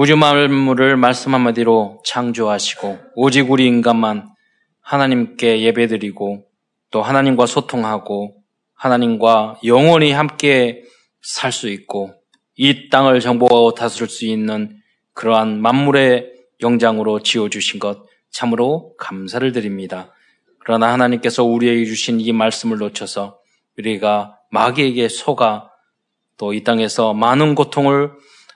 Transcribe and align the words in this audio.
우주 0.00 0.16
만물을 0.16 0.96
말씀 0.96 1.34
한마디로 1.34 2.02
창조하시고 2.04 2.98
오직 3.16 3.50
우리 3.50 3.66
인간만 3.66 4.28
하나님께 4.80 5.62
예배드리고 5.62 6.46
또 6.92 7.02
하나님과 7.02 7.46
소통하고 7.46 8.36
하나님과 8.74 9.58
영원히 9.64 10.12
함께 10.12 10.84
살 11.20 11.50
수 11.50 11.68
있고 11.68 12.14
이 12.54 12.90
땅을 12.90 13.18
정복하고 13.18 13.74
다스릴 13.74 14.08
수 14.08 14.24
있는 14.24 14.80
그러한 15.14 15.60
만물의 15.60 16.32
영장으로 16.62 17.24
지어주신 17.24 17.80
것 17.80 17.98
참으로 18.30 18.94
감사를 19.00 19.50
드립니다. 19.50 20.14
그러나 20.60 20.92
하나님께서 20.92 21.42
우리에게 21.42 21.84
주신 21.86 22.20
이 22.20 22.30
말씀을 22.30 22.78
놓쳐서 22.78 23.40
우리가 23.76 24.38
마귀에게 24.52 25.08
속아 25.08 25.70
또 26.36 26.54
이 26.54 26.62
땅에서 26.62 27.14
많은 27.14 27.56
고통을 27.56 28.12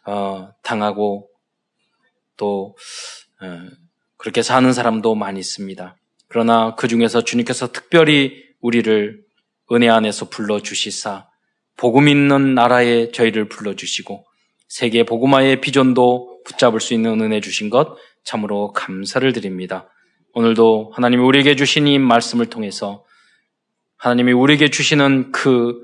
어, 0.07 0.49
당하고 0.63 1.32
또 2.37 2.77
어, 3.41 3.69
그렇게 4.17 4.43
사는 4.43 4.73
사람도 4.73 5.15
많이 5.15 5.41
있습니다. 5.41 5.97
그러나 6.29 6.75
그 6.77 6.89
중에서 6.89 7.25
주님께서 7.25 7.73
특별히 7.73 8.43
우리를 8.61 9.23
은혜 9.73 9.89
안에서 9.89 10.29
불러 10.29 10.61
주시사 10.61 11.27
복음 11.77 12.09
있는 12.09 12.55
나라에 12.55 13.11
저희를 13.11 13.49
불러 13.49 13.75
주시고 13.75 14.25
세계 14.69 15.05
복음화의 15.05 15.61
비전도 15.61 16.43
붙잡을 16.45 16.81
수 16.81 16.95
있는 16.95 17.21
은혜 17.21 17.41
주신 17.41 17.71
것 17.71 17.97
참으로 18.25 18.73
감사를 18.73 19.31
드립니다. 19.33 19.89
오늘도 20.35 20.93
하나님이 20.95 21.23
우리에게 21.23 21.57
주신 21.57 21.87
이 21.87 21.99
말씀을 21.99 22.47
통해서 22.47 23.05
하나님이 23.99 24.33
우리에게 24.33 24.69
주시는 24.69 25.33
그 25.33 25.75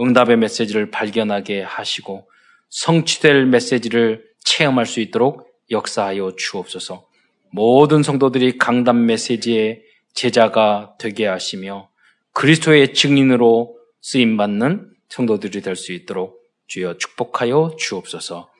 응답의 0.00 0.38
메시지를 0.38 0.90
발견하게 0.90 1.62
하시고 1.62 2.28
성취될 2.70 3.46
메시지를 3.46 4.24
체험할 4.44 4.86
수 4.86 5.00
있도록 5.00 5.46
역사하여 5.70 6.34
주옵소서. 6.36 7.06
모든 7.50 8.02
성도들이 8.02 8.58
강단 8.58 9.06
메시지의 9.06 9.82
제자가 10.14 10.94
되게 10.98 11.26
하시며 11.26 11.88
그리스도의 12.32 12.94
증인으로 12.94 13.76
쓰임 14.00 14.36
받는 14.36 14.90
성도들이 15.08 15.60
될 15.62 15.76
수 15.76 15.92
있도록 15.92 16.42
주여 16.66 16.96
축복하여 16.98 17.76
주옵소서. 17.78 18.50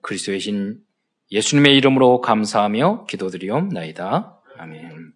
그리스도의 0.00 0.40
신 0.40 0.78
예수님의 1.30 1.76
이름으로 1.76 2.22
감사하며 2.22 3.04
기도드리옵나이다. 3.06 4.40
아멘. 4.58 5.12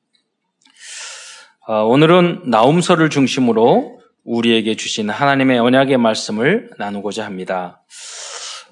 어, 1.66 1.84
오늘은 1.84 2.42
나움서를 2.50 3.08
중심으로 3.08 4.00
우리에게 4.24 4.76
주신 4.76 5.08
하나님의 5.08 5.58
언약의 5.58 5.96
말씀을 5.96 6.70
나누고자 6.78 7.24
합니다. 7.24 7.82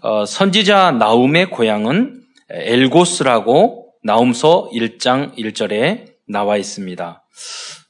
어, 0.02 0.26
선지자 0.26 0.92
나움의 0.92 1.50
고향은 1.50 2.22
엘고스라고 2.50 3.92
나움서 4.02 4.68
1장 4.72 5.36
1절에 5.36 6.06
나와 6.26 6.56
있습니다. 6.56 7.24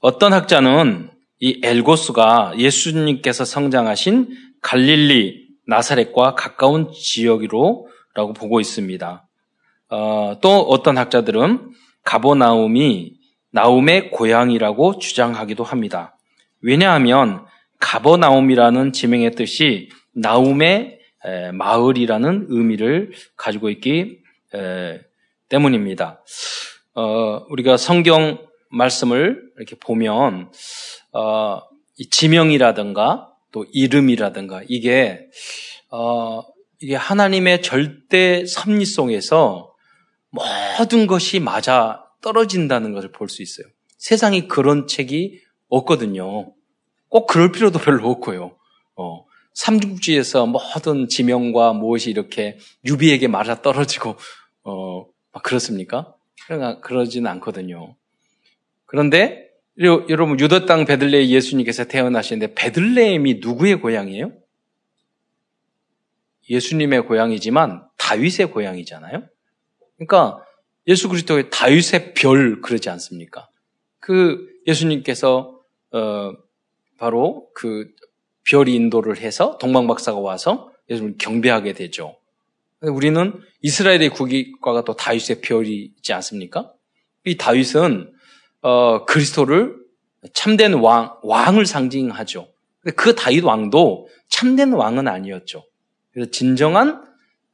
어떤 0.01 0.33
학자는 0.33 1.11
이 1.39 1.61
엘고스가 1.63 2.55
예수님께서 2.59 3.45
성장하신 3.45 4.29
갈릴리 4.61 5.49
나사렛과 5.67 6.35
가까운 6.35 6.93
지역으로 6.93 7.89
라고 8.15 8.33
보고 8.33 8.61
있습니다. 8.61 9.27
어, 9.91 10.39
또 10.43 10.61
어떤 10.61 10.99
학자들은 10.99 11.71
가버나움이 12.05 13.15
나움의 13.53 14.11
고향이라고 14.11 14.99
주장하기도 14.99 15.65
합니다. 15.65 16.17
왜냐하면 16.61 17.45
가버나움이라는 17.79 18.93
지명의 18.93 19.33
뜻이 19.33 19.89
나움의 20.15 20.99
에, 21.25 21.53
마을이라는 21.53 22.47
의미를 22.49 23.13
가지고 23.37 23.71
있기 23.71 23.91
에, 23.91 24.20
때문입니다. 25.49 26.23
어, 26.95 27.45
우리가 27.51 27.77
성경 27.77 28.47
말씀을 28.71 29.43
이렇게 29.57 29.77
보면 29.77 30.51
어, 31.13 31.61
지명이라든가 32.11 33.29
또 33.53 33.67
이름이라든가 33.73 34.63
이게 34.69 35.21
어, 35.91 36.43
이게 36.81 36.95
하나님의 36.95 37.63
절대 37.63 38.45
섭리 38.47 38.85
속에서 38.85 39.75
모든 40.31 41.07
것이 41.07 41.41
맞아 41.41 42.05
떨어진다는 42.23 42.93
것을 42.93 43.13
볼 43.13 43.29
수 43.29 43.43
있어요. 43.43 43.67
세상에 43.99 44.47
그런 44.47 44.87
책이 44.87 45.41
없거든요. 45.69 46.55
꼭 47.09 47.27
그럴 47.27 47.53
필요도 47.53 47.81
별로 47.81 48.09
없고요. 48.09 48.57
어, 48.97 49.25
삼국지에서 49.55 50.47
모든 50.47 51.09
지명과 51.09 51.73
무엇이 51.73 52.11
이렇게 52.11 52.57
유비에게 52.85 53.27
맞아 53.29 53.61
떨어지고 53.61 54.17
어, 54.65 55.07
그렇습니까? 55.43 56.15
그러진 56.83 57.27
않거든요. 57.27 57.97
그런데 58.87 59.51
여러분 59.79 60.39
유다 60.39 60.67
땅 60.67 60.85
베들레헴 60.85 61.29
예수님께서 61.29 61.85
태어나시는데 61.85 62.55
베들레헴이 62.55 63.35
누구의 63.35 63.81
고향이에요? 63.81 64.33
예수님의 66.49 67.07
고향이지만 67.07 67.85
다윗의 67.97 68.51
고향이잖아요. 68.51 69.23
그러니까 69.97 70.45
예수 70.87 71.09
그리스도의 71.09 71.51
다윗의 71.51 72.15
별 72.15 72.61
그러지 72.61 72.91
않습니까? 72.91 73.49
그 74.01 74.49
예수님께서 74.67 75.61
어 75.93 76.33
바로 76.99 77.49
그 77.55 77.89
별이 78.45 78.75
인도를 78.75 79.19
해서 79.19 79.57
동방박사가 79.59 80.19
와서 80.19 80.73
예수님을 80.91 81.17
경배하게 81.19 81.75
되죠. 81.75 82.20
우리는 82.83 83.35
이스라엘의 83.63 84.11
국가가 84.11 84.83
또 84.85 84.95
다윗의 84.97 85.41
별이 85.43 85.93
있지 85.97 86.13
않습니까? 86.13 86.73
이 87.25 87.37
다윗은 87.37 88.13
어, 88.63 89.05
그리스도를 89.05 89.77
참된 90.33 90.75
왕, 90.75 91.15
왕을 91.23 91.67
상징하죠. 91.67 92.49
그 92.97 93.15
다윗 93.15 93.45
왕도 93.45 94.09
참된 94.29 94.73
왕은 94.73 95.09
아니었죠. 95.09 95.65
그래서 96.13 96.31
진정한 96.31 97.03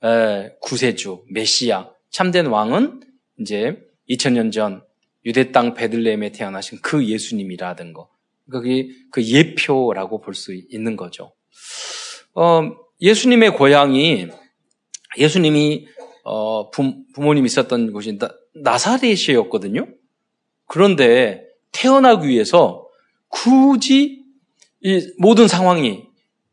에, 0.05 0.51
구세주, 0.63 1.25
메시아, 1.31 1.91
참된 2.11 2.47
왕은 2.47 3.01
이제 3.41 3.79
2000년 4.09 4.53
전 4.53 4.83
유대 5.25 5.51
땅 5.51 5.75
베들레헴에 5.75 6.31
태어나신 6.31 6.79
그 6.83 7.05
예수님이라든 7.07 7.93
거. 7.93 8.09
그게 8.49 8.89
그 9.11 9.25
예표라고 9.25 10.21
볼 10.21 10.35
수 10.35 10.55
있는 10.55 10.97
거죠. 10.97 11.33
어, 12.35 12.71
예수님의 13.01 13.55
고향이 13.55 14.29
예수님이 15.19 15.87
어, 16.25 16.71
부, 16.71 16.95
모님 17.17 17.47
있었던 17.47 17.93
곳이 17.93 18.19
나, 18.19 18.29
나사렛이었거든요. 18.55 19.87
그런데 20.67 21.47
태어나기 21.73 22.29
위해서 22.29 22.89
굳이 23.29 24.25
이 24.81 25.13
모든 25.19 25.49
상황이 25.49 26.05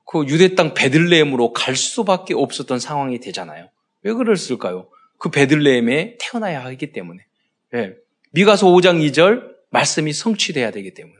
그 0.05 0.25
유대 0.27 0.55
땅 0.55 0.73
베들레헴으로 0.73 1.53
갈 1.53 1.75
수밖에 1.75 2.33
없었던 2.33 2.79
상황이 2.79 3.19
되잖아요. 3.19 3.69
왜 4.03 4.13
그랬을까요? 4.13 4.87
그 5.17 5.29
베들레헴에 5.29 6.17
태어나야 6.19 6.63
하기 6.65 6.91
때문에. 6.91 7.25
네. 7.71 7.93
미가서 8.31 8.67
5장 8.67 8.99
2절 9.09 9.53
말씀이 9.69 10.13
성취돼야 10.13 10.71
되기 10.71 10.93
때문에. 10.93 11.17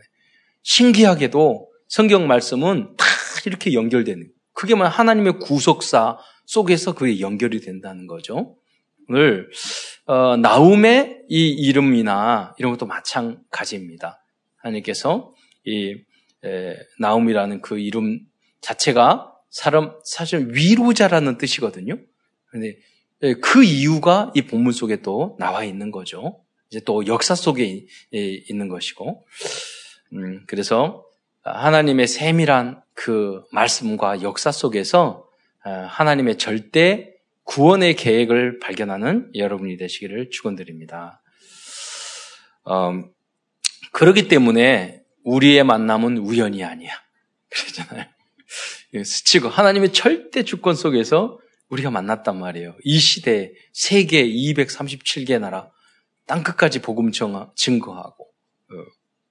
신기하게도 0.62 1.70
성경 1.88 2.28
말씀은 2.28 2.96
다 2.98 3.06
이렇게 3.46 3.74
연결되는. 3.74 4.30
그게 4.54 4.76
만 4.76 4.92
하나님의 4.92 5.40
구속사 5.40 6.18
속에서 6.46 6.94
그게 6.94 7.20
연결이 7.20 7.62
된다는 7.62 8.08
거죠. 8.08 8.56
오늘 9.10 9.50
어, 10.06 10.38
나움의 10.38 11.24
이 11.30 11.50
이름이나 11.50 12.56
이런 12.58 12.72
것도 12.72 12.86
마찬가지입니다. 12.86 14.24
하나님께서 14.58 15.34
이 15.66 15.96
에, 16.46 16.76
나움이라는 17.00 17.62
그 17.62 17.80
이름 17.80 18.22
자체가 18.62 19.34
사람 19.50 19.94
사실 20.04 20.50
위로자라는 20.54 21.38
뜻이거든요. 21.38 22.00
근데 22.48 22.78
그 23.42 23.64
이유가 23.64 24.32
이 24.36 24.42
본문 24.42 24.74
속에 24.74 25.02
또 25.02 25.38
나와 25.40 25.64
있는 25.64 25.92
거죠. 25.92 26.44
이제 26.70 26.82
또 26.86 27.06
역사 27.08 27.36
속에 27.36 27.86
있는 28.12 28.68
것이고, 28.68 29.26
음, 30.14 30.44
그래서 30.48 31.06
하나님의 31.44 32.08
세밀한 32.08 32.82
그 32.94 33.44
말씀과 33.52 34.24
역사 34.24 34.52
속에서 34.52 35.23
어, 35.23 35.23
하나님의 35.70 36.38
절대 36.38 37.14
구원의 37.44 37.96
계획을 37.96 38.60
발견하는 38.60 39.32
여러분이 39.36 39.78
되시기를 39.78 40.30
축원드립니다. 40.30 41.22
음, 42.70 43.10
그렇기 43.92 44.28
때문에 44.28 45.02
우리의 45.24 45.64
만남은 45.64 46.18
우연이 46.18 46.64
아니야. 46.64 46.92
그러잖아요. 47.50 48.06
스치고 49.04 49.50
하나님의 49.50 49.94
절대 49.94 50.44
주권 50.44 50.76
속에서 50.76 51.40
우리가 51.70 51.90
만났단 51.90 52.40
말이에요. 52.40 52.76
이 52.84 53.00
시대에 53.00 53.52
세계 53.72 54.26
237개 54.26 55.40
나라 55.40 55.70
땅 56.26 56.44
끝까지 56.44 56.82
복음 56.82 57.12
증거하고 57.12 58.26
어, 58.26 58.76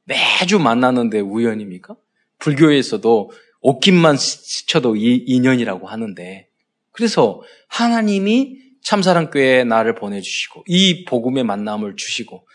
매주 0.05 0.59
만나는데 0.59 1.21
우연입니까? 1.21 1.97
불교에서도 2.39 3.31
옷깃만 3.63 4.17
스쳐도 4.17 4.97
이 4.97 5.25
인연이라고 5.27 5.89
하는데 5.89 6.49
그래서 6.91 7.41
하나님이 7.69 8.59
참사랑교회에 8.83 9.65
나를 9.65 9.95
보내주시고 9.95 10.65
이 10.67 11.05
복음의 11.05 11.45
만남을 11.45 11.97
주시고 11.97 12.47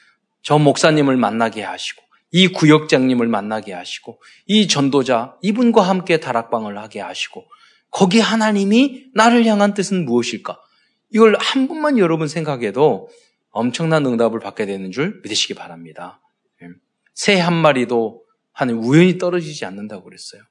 저 0.43 0.59
목사님을 0.59 1.17
만나게 1.17 1.63
하시고 1.63 2.03
이 2.31 2.49
구역장님을 2.49 3.27
만나게 3.27 3.73
하시고 3.73 4.21
이 4.45 4.67
전도자 4.67 5.37
이분과 5.41 5.81
함께 5.81 6.19
다락방을 6.19 6.77
하게 6.77 6.99
하시고 6.99 7.45
거기 7.89 8.19
하나님이 8.19 9.05
나를 9.13 9.45
향한 9.45 9.73
뜻은 9.73 10.05
무엇일까? 10.05 10.59
이걸 11.09 11.37
한 11.39 11.67
번만 11.69 11.97
여러분 11.97 12.27
생각해도 12.27 13.09
엄청난 13.49 14.05
응답을 14.05 14.39
받게 14.39 14.65
되는 14.65 14.91
줄 14.91 15.21
믿으시기 15.23 15.53
바랍니다. 15.53 16.21
예. 16.61 16.67
새한 17.13 17.53
마리도 17.53 18.23
한 18.51 18.69
우연히 18.71 19.17
떨어지지 19.17 19.65
않는다고 19.65 20.03
그랬어요. 20.03 20.41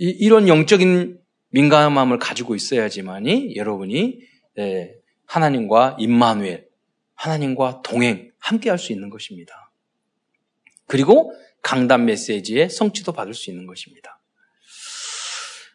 예. 0.00 0.06
이런 0.06 0.48
영적인 0.48 1.18
민감함을 1.50 2.18
가지고 2.18 2.54
있어야지만이 2.54 3.56
여러분이 3.56 4.20
예, 4.58 4.94
하나님과 5.26 5.96
임마누엘, 5.98 6.66
하나님과 7.14 7.82
동행, 7.82 8.30
함께 8.38 8.70
할 8.70 8.78
수 8.78 8.92
있는 8.92 9.10
것입니다. 9.10 9.70
그리고 10.86 11.34
강단 11.62 12.06
메시지의 12.06 12.70
성취도 12.70 13.12
받을 13.12 13.34
수 13.34 13.50
있는 13.50 13.66
것입니다. 13.66 14.18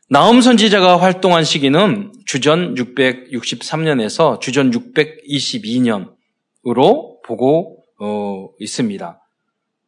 나움 0.10 0.40
선지자가 0.42 1.02
활동한 1.02 1.44
시기는 1.44 2.14
주전 2.26 2.76
663년에서 2.76 4.40
주전 4.40 4.72
622년으로 4.72 7.22
보고 7.24 7.84
어, 8.00 8.48
있습니다. 8.60 9.20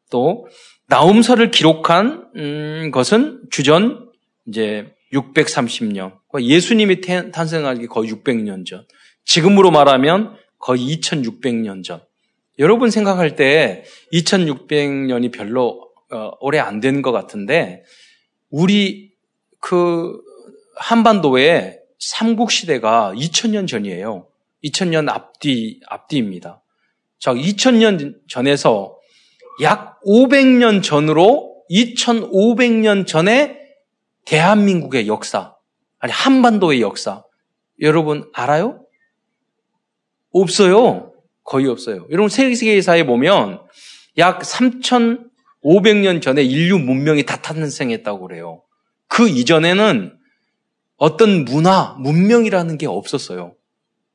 또 0.09 0.47
나움서를 0.87 1.51
기록한 1.51 2.27
음, 2.35 2.89
것은 2.91 3.43
주전 3.51 4.08
이제 4.49 4.93
630년. 5.13 6.17
그러니까 6.29 6.53
예수님이 6.53 7.01
탄생하기 7.31 7.87
거의 7.87 8.11
600년 8.11 8.65
전. 8.65 8.85
지금으로 9.25 9.71
말하면 9.71 10.35
거의 10.59 10.81
2600년 10.97 11.83
전. 11.83 12.01
여러분 12.59 12.89
생각할 12.91 13.35
때 13.35 13.85
2600년이 14.13 15.31
별로 15.31 15.89
어, 16.11 16.31
오래 16.41 16.59
안 16.59 16.81
된 16.81 17.01
것 17.01 17.11
같은데 17.11 17.83
우리 18.49 19.11
그 19.61 20.19
한반도에 20.75 21.79
삼국시대가 21.99 23.13
2000년 23.15 23.67
전이에요. 23.67 24.27
2000년 24.63 25.09
앞뒤, 25.09 25.79
앞뒤입니다. 25.87 26.63
자, 27.19 27.33
2000년 27.33 28.15
전에서 28.27 28.97
약 29.61 29.99
500년 30.05 30.81
전으로 30.81 31.55
2500년 31.69 33.05
전에 33.05 33.58
대한민국의 34.29 35.07
역사, 35.07 35.55
아니, 35.97 36.13
한반도의 36.13 36.81
역사, 36.81 37.23
여러분 37.81 38.29
알아요? 38.31 38.85
없어요. 40.31 41.13
거의 41.43 41.65
없어요. 41.65 42.05
여러분, 42.11 42.29
세계사에 42.29 43.07
보면 43.07 43.59
약 44.19 44.41
3,500년 44.41 46.21
전에 46.21 46.43
인류 46.43 46.77
문명이 46.77 47.25
다 47.25 47.41
탄생했다고 47.41 48.27
그래요. 48.27 48.61
그 49.07 49.27
이전에는 49.27 50.15
어떤 50.97 51.45
문화, 51.45 51.95
문명이라는 51.97 52.77
게 52.77 52.85
없었어요. 52.85 53.55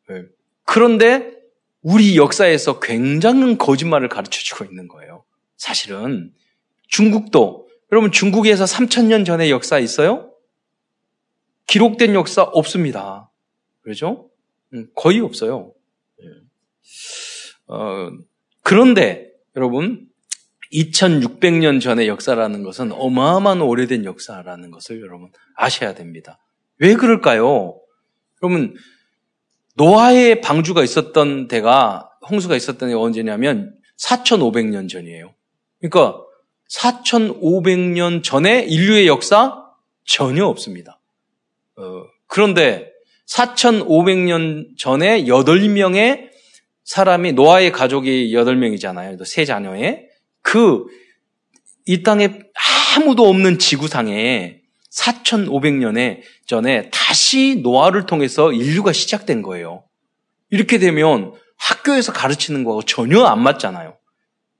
네. 0.08 0.22
그런데 0.64 1.32
우리 1.82 2.16
역사에서 2.16 2.78
굉장한 2.78 3.58
거짓말을 3.58 4.08
가르쳐 4.08 4.40
주고 4.40 4.64
있는 4.64 4.86
거예요. 4.86 5.24
사실은 5.56 6.30
중국도 6.86 7.63
여러분 7.94 8.10
중국에서 8.10 8.64
3천년 8.64 9.24
전의 9.24 9.52
역사 9.52 9.78
있어요? 9.78 10.32
기록된 11.68 12.12
역사 12.14 12.42
없습니다. 12.42 13.30
그렇죠? 13.82 14.30
음, 14.72 14.88
거의 14.96 15.20
없어요. 15.20 15.72
예. 16.20 16.26
어, 17.68 18.10
그런데 18.64 19.30
여러분 19.54 20.08
2600년 20.72 21.80
전의 21.80 22.08
역사라는 22.08 22.64
것은 22.64 22.90
어마어마한 22.90 23.62
오래된 23.62 24.04
역사라는 24.04 24.72
것을 24.72 25.00
여러분 25.00 25.30
아셔야 25.54 25.94
됩니다. 25.94 26.40
왜 26.78 26.96
그럴까요? 26.96 27.80
여러분 28.42 28.74
노아의 29.76 30.40
방주가 30.40 30.82
있었던 30.82 31.46
데가 31.46 32.10
홍수가 32.28 32.56
있었던 32.56 32.88
데가 32.88 33.00
언제냐면 33.00 33.78
4500년 34.00 34.88
전이에요. 34.88 35.32
그러니까 35.78 36.23
4,500년 36.74 38.22
전에 38.22 38.62
인류의 38.62 39.06
역사 39.06 39.64
전혀 40.04 40.44
없습니다. 40.46 41.00
어, 41.76 42.04
그런데 42.26 42.90
4,500년 43.28 44.76
전에 44.78 45.24
8명의 45.24 46.30
사람이 46.84 47.32
노아의 47.32 47.72
가족이 47.72 48.32
8명이잖아요. 48.32 49.24
세 49.24 49.44
자녀에 49.44 50.02
그이 50.42 52.02
땅에 52.04 52.40
아무도 52.96 53.28
없는 53.28 53.58
지구상에 53.58 54.60
4,500년에 54.92 56.20
전에 56.46 56.90
다시 56.90 57.60
노아를 57.62 58.06
통해서 58.06 58.52
인류가 58.52 58.92
시작된 58.92 59.42
거예요. 59.42 59.84
이렇게 60.50 60.78
되면 60.78 61.32
학교에서 61.56 62.12
가르치는 62.12 62.64
거하고 62.64 62.82
전혀 62.82 63.24
안 63.24 63.42
맞잖아요. 63.42 63.96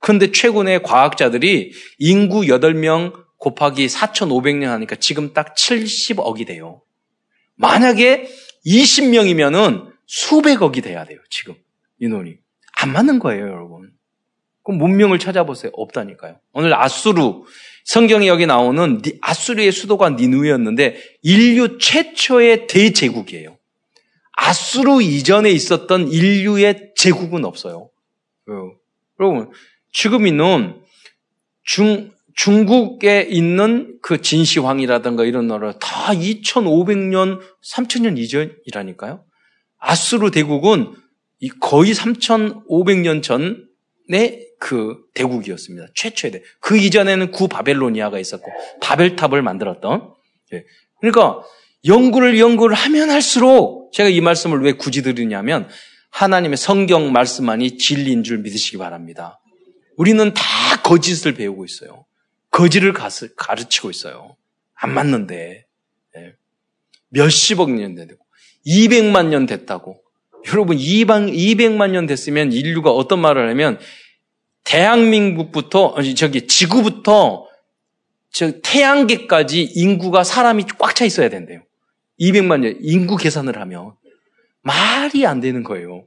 그런데 0.05 0.33
최근에 0.33 0.81
과학자들이 0.81 1.73
인구 1.99 2.43
8명 2.43 3.25
곱하기 3.39 3.87
4,500년 3.87 4.67
하니까 4.67 4.97
지금 4.97 5.33
딱 5.33 5.55
70억이 5.55 6.47
돼요. 6.47 6.83
만약에 7.55 8.29
20명이면은 8.67 9.95
수백억이 10.05 10.83
돼야 10.83 11.07
돼요, 11.07 11.19
지금. 11.31 11.55
인원이. 12.01 12.35
안 12.83 12.93
맞는 12.93 13.19
거예요, 13.19 13.47
여러분. 13.47 13.93
그럼 14.63 14.77
문명을 14.77 15.19
찾아보세요. 15.19 15.73
없다니까요. 15.75 16.39
오늘 16.53 16.75
아수르, 16.75 17.41
성경에 17.87 18.27
여기 18.27 18.45
나오는 18.45 19.01
아수르의 19.23 19.73
수도가 19.73 20.11
니누였는데 20.11 20.99
인류 21.23 21.79
최초의 21.79 22.67
대제국이에요. 22.67 23.57
아수르 24.33 25.01
이전에 25.01 25.51
있었던 25.51 26.09
인류의 26.09 26.93
제국은 26.95 27.47
없어요. 27.47 27.89
여러분, 29.19 29.51
지금 29.95 30.27
있는 30.27 30.83
중, 31.63 32.11
중국에 32.35 33.27
있는 33.31 33.97
그 34.03 34.21
진시황이라든가 34.21 35.25
이런 35.25 35.47
나라 35.47 35.73
다 35.79 36.13
2500년, 36.13 37.41
3000년 37.63 38.19
이전이라니까요. 38.19 39.25
아수르 39.79 40.31
대국은 40.31 40.93
거의 41.61 41.93
3500년 41.95 43.23
전의 43.23 44.45
그 44.59 44.97
대국이었습니다. 45.15 45.89
최초의 45.95 46.33
대. 46.33 46.43
그 46.61 46.77
이전에는 46.77 47.31
구 47.31 47.49
바벨로니아가 47.49 48.19
있었고 48.19 48.51
바벨탑을 48.81 49.43
만들었던. 49.43 50.13
예. 50.55 50.65
그러니까 51.01 51.43
연구를 51.87 52.39
연구를 52.39 52.75
하면 52.75 53.11
할수록 53.11 53.93
제가 53.93 54.09
이 54.09 54.21
말씀을 54.21 54.63
왜 54.63 54.73
굳이 54.73 55.03
드리냐면 55.03 55.69
하나님의 56.11 56.57
성경 56.57 57.13
말씀만이 57.13 57.77
진리인 57.77 58.25
줄 58.25 58.39
믿으시기 58.39 58.79
바랍니다. 58.79 59.41
우리는 59.97 60.35
다 60.35 60.43
거짓을 60.83 61.35
배우고 61.35 61.65
있어요. 61.65 62.05
거짓을 62.51 62.93
가르치고 62.93 63.91
있어요. 63.91 64.37
안 64.75 64.93
맞는데. 64.93 65.67
네. 66.15 66.35
몇십억 67.09 67.71
년 67.71 67.95
되고 67.95 68.17
200만 68.67 69.27
년 69.27 69.47
됐다고. 69.47 70.01
여러분 70.49 70.77
200만 70.77 71.91
년 71.91 72.07
됐으면 72.07 72.53
인류가 72.53 72.91
어떤 72.91 73.19
말을 73.21 73.49
하면 73.51 73.79
대한민국부터 74.65 75.97
저기 76.17 76.47
지구부터 76.47 77.49
저 78.31 78.53
태양계까지 78.61 79.63
인구가 79.63 80.25
사람이 80.25 80.65
꽉 80.79 80.95
차 80.95 81.05
있어야 81.05 81.29
된대요. 81.29 81.63
200만 82.21 82.61
년 82.61 82.79
인구 82.81 83.17
계산을 83.17 83.59
하면 83.61 83.93
말이 84.63 85.27
안 85.27 85.41
되는 85.41 85.63
거예요. 85.63 86.07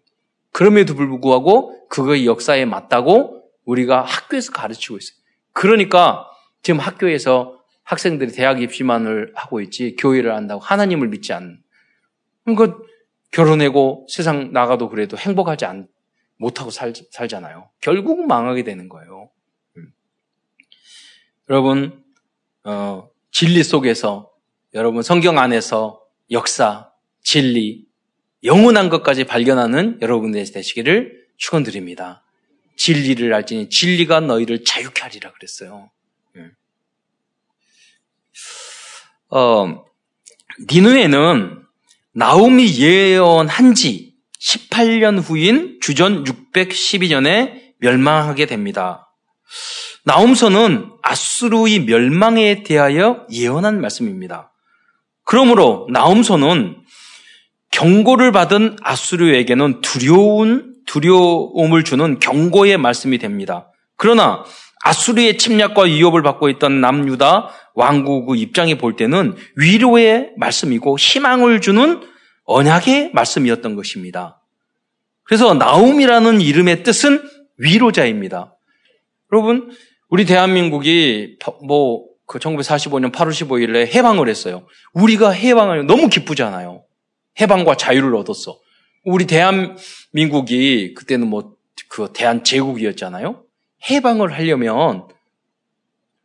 그럼에도 0.51 0.95
불구하고 0.95 1.87
그거의 1.89 2.25
역사에 2.25 2.65
맞다고 2.65 3.36
우리가 3.67 4.01
학교에서 4.01 4.51
가르치고 4.51 4.97
있어요. 4.97 5.17
그러니까 5.53 6.25
지금 6.63 6.79
학교에서 6.79 7.61
학생들이 7.83 8.31
대학 8.31 8.61
입시만을 8.61 9.31
하고 9.35 9.61
있지 9.61 9.95
교회를 9.97 10.33
한다고 10.33 10.61
하나님을 10.61 11.09
믿지 11.09 11.33
않는. 11.33 11.61
그러니까 12.43 12.79
결혼하고 13.31 14.07
세상 14.09 14.51
나가도 14.51 14.89
그래도 14.89 15.17
행복하지 15.17 15.65
않, 15.65 15.87
못하고 16.37 16.71
살, 16.71 16.93
살잖아요. 17.11 17.69
결국은 17.81 18.27
망하게 18.27 18.63
되는 18.63 18.89
거예요. 18.89 19.29
음. 19.77 19.91
여러분, 21.49 22.03
어, 22.63 23.09
진리 23.31 23.63
속에서 23.63 24.31
여러분 24.73 25.01
성경 25.01 25.37
안에서 25.37 26.01
역사, 26.31 26.91
진리, 27.21 27.85
영원한 28.43 28.89
것까지 28.89 29.25
발견하는 29.25 29.99
여러분들이 30.01 30.45
되시기를 30.45 31.27
축원드립니다. 31.37 32.26
진리를 32.77 33.33
알지니 33.33 33.69
진리가 33.69 34.21
너희를 34.21 34.63
자유케 34.63 35.01
하리라 35.01 35.33
그랬어요. 35.33 35.89
예. 36.37 36.49
어, 39.29 39.83
니누에는 40.71 41.63
나움이 42.13 42.79
예언한 42.79 43.73
지 43.75 44.15
18년 44.39 45.21
후인 45.21 45.79
주전 45.81 46.23
612년에 46.23 47.73
멸망하게 47.79 48.45
됩니다. 48.45 49.11
나움서는 50.03 50.91
아수르의 51.01 51.81
멸망에 51.81 52.63
대하여 52.63 53.27
예언한 53.31 53.81
말씀입니다. 53.81 54.53
그러므로 55.23 55.87
나움서는 55.91 56.77
경고를 57.71 58.31
받은 58.31 58.77
아수르에게는 58.81 59.81
두려운 59.81 60.76
두려움을 60.87 61.83
주는 61.83 62.19
경고의 62.19 62.77
말씀이 62.77 63.19
됩니다. 63.19 63.71
그러나 63.95 64.43
아수르의 64.83 65.37
침략과 65.37 65.83
위협을 65.83 66.23
받고 66.23 66.49
있던 66.49 66.81
남유다 66.81 67.49
왕국의 67.75 68.39
입장에 68.41 68.77
볼 68.77 68.95
때는 68.95 69.35
위로의 69.55 70.31
말씀이고 70.37 70.97
희망을 70.97 71.61
주는 71.61 72.01
언약의 72.45 73.11
말씀이었던 73.13 73.75
것입니다. 73.75 74.41
그래서 75.23 75.53
나움이라는 75.53 76.41
이름의 76.41 76.83
뜻은 76.83 77.21
위로자입니다. 77.57 78.55
여러분, 79.31 79.69
우리 80.09 80.25
대한민국이 80.25 81.37
뭐 81.67 82.17
그 82.27 82.39
1945년 82.39 83.11
8월 83.11 83.29
15일에 83.29 83.87
해방을 83.95 84.27
했어요. 84.27 84.67
우리가 84.93 85.31
해방을 85.31 85.87
너무 85.87 86.09
기쁘잖아요. 86.09 86.83
해방과 87.39 87.77
자유를 87.77 88.13
얻었어. 88.15 88.59
우리 89.07 89.25
대한민국이 89.25 90.93
그때는 90.93 91.27
뭐 91.27 91.57
그 91.87 92.11
대한 92.13 92.43
제국이었잖아요. 92.43 93.43
해방을 93.89 94.33
하려면 94.33 95.07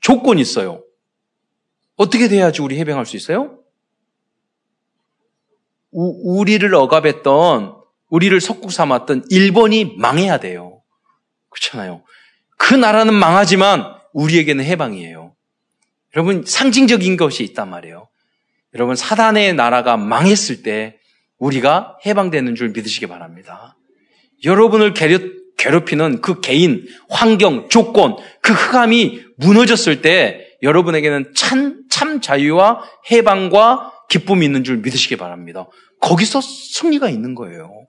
조건이 0.00 0.40
있어요. 0.40 0.82
어떻게 1.96 2.28
돼야지 2.28 2.62
우리 2.62 2.78
해방할 2.78 3.06
수 3.06 3.16
있어요? 3.16 3.58
우, 5.92 6.38
우리를 6.38 6.74
억압했던, 6.74 7.76
우리를 8.08 8.40
석국 8.40 8.72
삼았던 8.72 9.26
일본이 9.30 9.94
망해야 9.96 10.38
돼요. 10.38 10.82
그렇잖아요. 11.50 12.02
그 12.56 12.74
나라는 12.74 13.14
망하지만 13.14 13.94
우리에게는 14.12 14.64
해방이에요. 14.64 15.34
여러분, 16.16 16.44
상징적인 16.46 17.16
것이 17.16 17.44
있단 17.44 17.70
말이에요. 17.70 18.08
여러분, 18.74 18.96
사단의 18.96 19.54
나라가 19.54 19.96
망했을 19.96 20.62
때 20.62 20.98
우리가 21.42 21.98
해방되는 22.06 22.54
줄 22.54 22.70
믿으시기 22.70 23.08
바랍니다. 23.08 23.76
여러분을 24.44 24.94
괴롭히는 25.56 26.20
그 26.20 26.40
개인, 26.40 26.86
환경, 27.10 27.68
조건, 27.68 28.16
그 28.40 28.52
흑암이 28.52 29.24
무너졌을 29.38 30.02
때 30.02 30.56
여러분에게는 30.62 31.32
참, 31.34 31.82
참 31.90 32.20
자유와 32.20 32.82
해방과 33.10 33.92
기쁨이 34.08 34.46
있는 34.46 34.62
줄 34.62 34.78
믿으시기 34.78 35.16
바랍니다. 35.16 35.68
거기서 36.00 36.40
승리가 36.40 37.10
있는 37.10 37.34
거예요. 37.34 37.88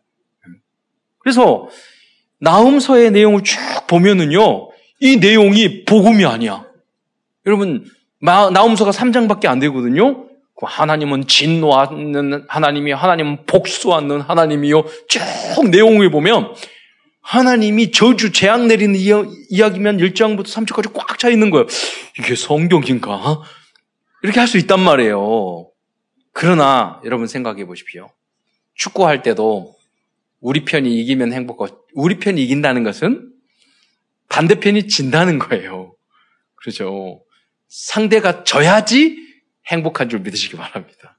그래서 1.19 1.67
나음서의 2.39 3.11
내용을 3.11 3.43
쭉 3.43 3.59
보면은요, 3.87 4.71
이 4.99 5.17
내용이 5.17 5.85
복음이 5.85 6.25
아니야. 6.25 6.65
여러분, 7.45 7.85
나음서가 8.19 8.89
3장밖에 8.89 9.45
안 9.45 9.59
되거든요. 9.59 10.27
그 10.55 10.65
하나님은 10.67 11.27
진노하는 11.27 12.45
하나님이 12.47 12.91
하나님은 12.91 13.45
복수하는 13.45 14.21
하나님이요. 14.21 14.83
쭉 15.07 15.69
내용을 15.69 16.11
보면 16.11 16.53
하나님이 17.21 17.91
저주 17.91 18.31
재앙 18.31 18.67
내리는 18.67 18.95
이야기면 19.49 19.97
1장부터 19.97 20.45
3장까지 20.45 20.93
꽉 20.93 21.17
차 21.17 21.29
있는 21.29 21.49
거예요. 21.49 21.65
이게 22.19 22.35
성경인가? 22.35 23.41
이렇게 24.23 24.39
할 24.39 24.47
수 24.47 24.57
있단 24.57 24.79
말이에요. 24.79 25.69
그러나 26.33 26.99
여러분 27.05 27.27
생각해 27.27 27.65
보십시오. 27.65 28.09
축구할 28.75 29.21
때도 29.21 29.75
우리 30.41 30.65
편이 30.65 30.93
이기면 30.99 31.31
행복하고 31.31 31.85
우리 31.93 32.19
편이 32.19 32.43
이긴다는 32.43 32.83
것은 32.83 33.31
반대편이 34.29 34.87
진다는 34.87 35.39
거예요. 35.39 35.95
그렇죠. 36.55 37.23
상대가 37.69 38.43
져야지 38.43 39.17
행복한 39.67 40.09
줄 40.09 40.19
믿으시기 40.19 40.55
바랍니다. 40.55 41.17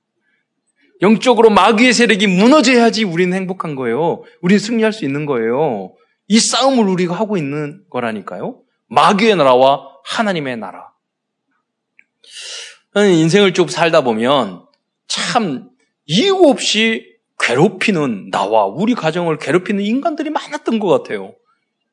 영적으로 1.02 1.50
마귀의 1.50 1.92
세력이 1.92 2.26
무너져야지 2.26 3.04
우리는 3.04 3.36
행복한 3.36 3.74
거예요. 3.74 4.22
우리는 4.40 4.58
승리할 4.58 4.92
수 4.92 5.04
있는 5.04 5.26
거예요. 5.26 5.94
이 6.28 6.38
싸움을 6.38 6.88
우리가 6.88 7.14
하고 7.14 7.36
있는 7.36 7.82
거라니까요. 7.90 8.62
마귀의 8.88 9.36
나라와 9.36 9.88
하나님의 10.04 10.56
나라. 10.56 10.92
인생을 12.96 13.54
쭉 13.54 13.70
살다 13.70 14.02
보면 14.02 14.64
참 15.08 15.70
이유 16.06 16.34
없이 16.46 17.12
괴롭히는 17.40 18.30
나와 18.30 18.66
우리 18.66 18.94
가정을 18.94 19.38
괴롭히는 19.38 19.84
인간들이 19.84 20.30
많았던 20.30 20.78
것 20.78 20.88
같아요. 20.88 21.34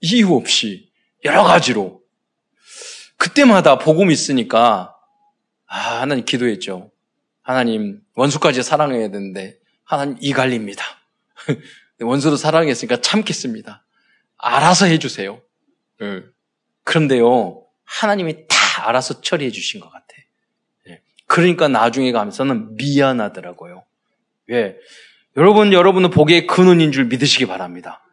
이유 0.01 0.33
없이 0.35 0.89
여러 1.25 1.43
가지로 1.43 2.01
그때마다 3.17 3.77
복음 3.77 4.11
있으니까 4.11 4.90
아, 5.73 6.01
하나님 6.01 6.25
기도했죠. 6.25 6.91
하나님 7.41 8.01
원수까지 8.15 8.61
사랑해야 8.61 9.09
되는데 9.09 9.57
하나님 9.85 10.17
이 10.19 10.33
갈립니다. 10.33 10.83
원수도 12.01 12.35
사랑했으니까 12.35 12.99
참겠습니다. 12.99 13.81
알아서 14.37 14.85
해주세요. 14.87 15.41
네. 16.01 16.23
그런데요, 16.83 17.63
하나님이 17.85 18.47
다 18.49 18.89
알아서 18.89 19.21
처리해 19.21 19.49
주신 19.51 19.79
것 19.79 19.89
같아. 19.89 20.07
네. 20.87 21.01
그러니까 21.25 21.69
나중에 21.69 22.11
가면서는 22.11 22.75
미안하더라고요. 22.75 23.85
왜? 24.47 24.75
여러분, 25.37 25.71
여러분은 25.71 26.09
복의 26.09 26.47
근원인 26.47 26.91
줄 26.91 27.05
믿으시기 27.05 27.45
바랍니다. 27.45 28.03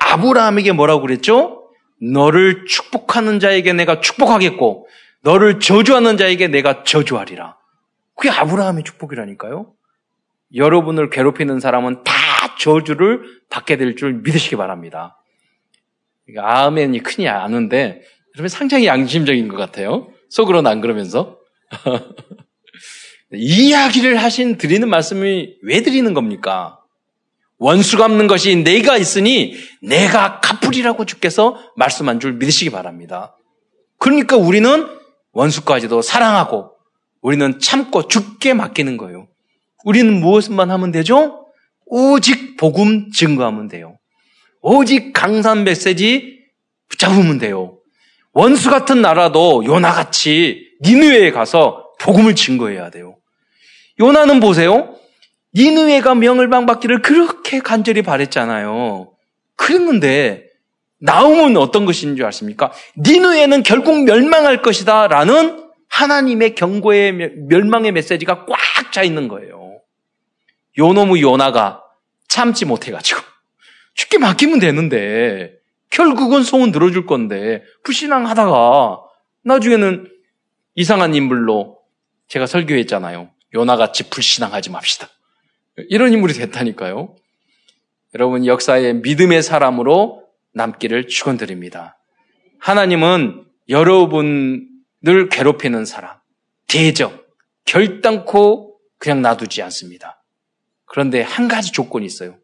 아브라함에게 0.00 0.72
뭐라고 0.72 1.00
그랬죠? 1.00 1.70
너를 2.02 2.66
축복하는 2.66 3.40
자에게 3.40 3.72
내가 3.72 4.00
축복하겠고, 4.02 4.86
너를 5.26 5.58
저주하는 5.58 6.16
자에게 6.16 6.46
내가 6.46 6.84
저주하리라. 6.84 7.56
그게 8.14 8.30
아브라함의 8.30 8.84
축복이라니까요. 8.84 9.72
여러분을 10.54 11.10
괴롭히는 11.10 11.58
사람은 11.58 12.04
다 12.04 12.12
저주를 12.60 13.22
받게 13.50 13.76
될 13.76 13.96
줄 13.96 14.14
믿으시기 14.22 14.54
바랍니다. 14.54 15.20
아멘이 16.38 17.00
크니 17.00 17.28
아는데, 17.28 18.02
여러분 18.36 18.48
상당히 18.48 18.86
양심적인 18.86 19.48
것 19.48 19.56
같아요. 19.56 20.12
속으로는 20.30 20.70
안 20.70 20.80
그러면서. 20.80 21.38
이 23.32 23.66
이야기를 23.70 24.18
하신 24.18 24.58
드리는 24.58 24.88
말씀이 24.88 25.56
왜 25.62 25.82
드리는 25.82 26.14
겁니까? 26.14 26.78
원수 27.58 27.98
갚는 27.98 28.28
것이 28.28 28.54
내가 28.62 28.96
있으니 28.96 29.56
내가 29.82 30.40
갚으리라고 30.40 31.04
주께서 31.04 31.58
말씀한 31.74 32.20
줄 32.20 32.34
믿으시기 32.34 32.70
바랍니다. 32.70 33.36
그러니까 33.98 34.36
우리는 34.36 34.96
원수까지도 35.36 36.00
사랑하고 36.00 36.72
우리는 37.20 37.58
참고 37.60 38.08
죽게 38.08 38.54
맡기는 38.54 38.96
거예요. 38.96 39.28
우리는 39.84 40.18
무엇만 40.18 40.70
하면 40.70 40.92
되죠? 40.92 41.46
오직 41.84 42.56
복음 42.56 43.10
증거하면 43.12 43.68
돼요. 43.68 43.98
오직 44.62 45.12
강산 45.12 45.64
메시지 45.64 46.40
붙잡으면 46.88 47.38
돼요. 47.38 47.78
원수 48.32 48.70
같은 48.70 49.02
나라도 49.02 49.64
요나같이 49.64 50.70
니누에 50.82 51.30
가서 51.30 51.92
복음을 52.00 52.34
증거해야 52.34 52.90
돼요. 52.90 53.16
요나는 54.00 54.40
보세요. 54.40 54.94
니누에가 55.54 56.14
명을방 56.14 56.64
받기를 56.66 57.02
그렇게 57.02 57.60
간절히 57.60 58.02
바랬잖아요. 58.02 59.12
그랬는데 59.56 60.45
나움은 60.98 61.56
어떤 61.56 61.84
것인 61.84 62.16
줄 62.16 62.24
아십니까? 62.26 62.72
니누에는 62.96 63.62
결국 63.62 64.04
멸망할 64.04 64.62
것이다 64.62 65.08
라는 65.08 65.64
하나님의 65.88 66.54
경고의 66.54 67.12
멸망의 67.48 67.92
메시지가 67.92 68.46
꽉 68.46 68.58
차 68.96 69.02
있는 69.02 69.28
거예요. 69.28 69.80
요놈의 70.78 71.20
요나가 71.20 71.82
참지 72.28 72.64
못해가지고 72.64 73.20
쉽게 73.94 74.16
맡기면 74.16 74.58
되는데 74.58 75.52
결국은 75.90 76.42
소원 76.42 76.72
들어줄 76.72 77.04
건데 77.04 77.62
불신앙하다가 77.82 79.00
나중에는 79.42 80.10
이상한 80.76 81.14
인물로 81.14 81.78
제가 82.28 82.46
설교했잖아요. 82.46 83.28
요나같이 83.54 84.08
불신앙하지 84.08 84.70
맙시다. 84.70 85.08
이런 85.90 86.12
인물이 86.12 86.32
됐다니까요. 86.32 87.16
여러분 88.14 88.46
역사의 88.46 88.94
믿음의 88.94 89.42
사람으로 89.42 90.25
남기를 90.56 91.06
축원드립니다. 91.06 91.98
하나님은 92.58 93.44
여러분을 93.68 95.28
괴롭히는 95.30 95.84
사람, 95.84 96.16
대적, 96.66 97.26
결단코 97.66 98.78
그냥 98.98 99.20
놔두지 99.20 99.60
않습니다. 99.62 100.24
그런데 100.86 101.20
한 101.20 101.46
가지 101.46 101.72
조건이 101.72 102.06
있어요. 102.06 102.38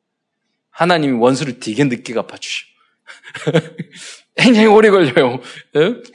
하나님이 0.70 1.14
원수를 1.18 1.58
되게 1.58 1.84
늦게 1.84 2.12
갚아주셔. 2.12 2.66
굉장히 4.36 4.66
오래 4.66 4.90
걸려요. 4.90 5.40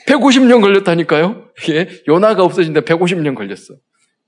150년 0.07 0.61
걸렸다니까요. 0.61 1.51
예? 1.69 1.87
요나가 2.07 2.43
없어진데 2.43 2.81
150년 2.81 3.35
걸렸어. 3.35 3.75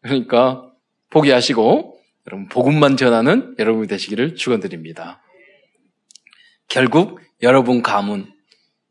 그러니까 0.01 0.65
포기하시고 1.11 1.99
여러분 2.27 2.47
복음만 2.47 2.97
전하는 2.97 3.55
여러분이 3.59 3.87
되시기를 3.87 4.35
축원드립니다. 4.35 5.21
결국 6.67 7.19
여러분 7.41 7.81
가문, 7.81 8.31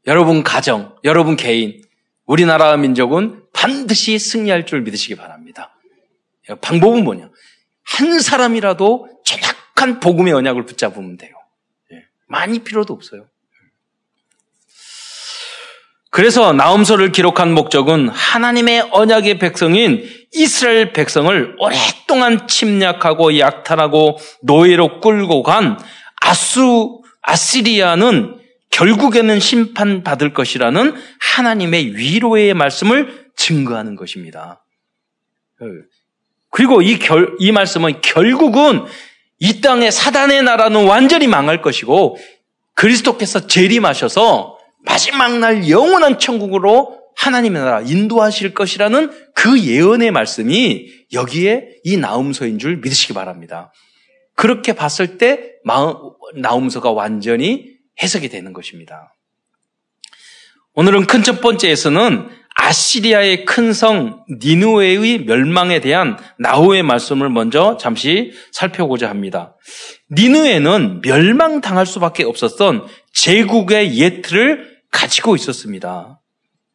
여러분 0.07 0.43
가정, 0.43 0.97
여러분 1.05 1.37
개인, 1.37 1.83
우리나라 2.25 2.77
민족은 2.77 3.43
반드시 3.53 4.19
승리할 4.19 4.67
줄 4.67 4.83
믿으시기 4.83 5.17
바랍니다. 5.17 5.75
방법은 6.61 7.05
뭐냐? 7.05 7.31
한 7.85 8.21
사람이라도 8.21 9.09
정확한 9.25 10.01
복음의 10.01 10.33
언약을 10.33 10.65
붙잡으면 10.67 11.17
돼요. 11.17 11.33
예. 11.93 12.05
많이 12.27 12.61
필요도 12.61 12.93
없어요. 12.95 13.27
그래서 16.11 16.53
나음서를 16.53 17.13
기록한 17.13 17.53
목적은 17.53 18.09
하나님의 18.09 18.89
언약의 18.93 19.39
백성인 19.39 20.09
이스라엘 20.33 20.93
백성을 20.93 21.57
오랫동안 21.59 22.49
침략하고 22.49 23.39
약탈하고 23.39 24.19
노예로 24.43 25.01
끌고 25.01 25.43
간 25.43 25.79
아수 26.21 27.03
아시리아는 27.23 28.38
결국에는 28.79 29.41
심판받을 29.41 30.33
것이라는 30.33 30.95
하나님의 31.19 31.97
위로의 31.97 32.55
말씀을 32.55 33.29
증거하는 33.35 33.97
것입니다. 33.97 34.65
그리고 36.51 36.81
이, 36.81 37.01
결, 37.01 37.35
이 37.41 37.51
말씀은 37.51 38.01
결국은 38.03 38.85
이 39.41 39.61
땅의 39.61 39.91
사단의 39.91 40.45
나라는 40.45 40.87
완전히 40.87 41.27
망할 41.27 41.61
것이고 41.61 42.19
그리스도께서 42.75 43.49
재림하셔서 43.49 44.59
마지막 44.85 45.39
날 45.39 45.69
영원한 45.69 46.21
천국으로 46.21 47.03
하나님의 47.17 47.61
나라 47.61 47.81
인도하실 47.81 48.55
것이라는 48.55 49.11
그 49.35 49.61
예언의 49.61 50.13
말씀이 50.13 50.87
여기에 51.13 51.81
이 51.83 51.97
나음서인 51.97 52.61
줄 52.61 52.77
믿으시기 52.77 53.13
바랍니다. 53.13 53.73
그렇게 54.37 54.73
봤을 54.73 55.19
때 55.19 55.55
나음서가 56.37 56.93
완전히 56.93 57.78
해석이 58.03 58.29
되는 58.29 58.53
것입니다. 58.53 59.15
오늘은 60.75 61.07
큰 61.07 61.23
첫 61.23 61.41
번째에서는 61.41 62.29
아시리아의 62.55 63.45
큰 63.45 63.73
성 63.73 64.25
니누에의 64.31 65.25
멸망에 65.25 65.81
대한 65.81 66.19
나후의 66.39 66.83
말씀을 66.83 67.31
먼저 67.31 67.77
잠시 67.81 68.33
살펴보고자 68.53 69.09
합니다. 69.09 69.57
니누에는 70.11 71.01
멸망당할 71.03 71.87
수밖에 71.87 72.25
없었던 72.25 72.87
제국의 73.13 73.99
예틀을 73.99 74.79
가지고 74.91 75.37
있었습니다. 75.37 76.21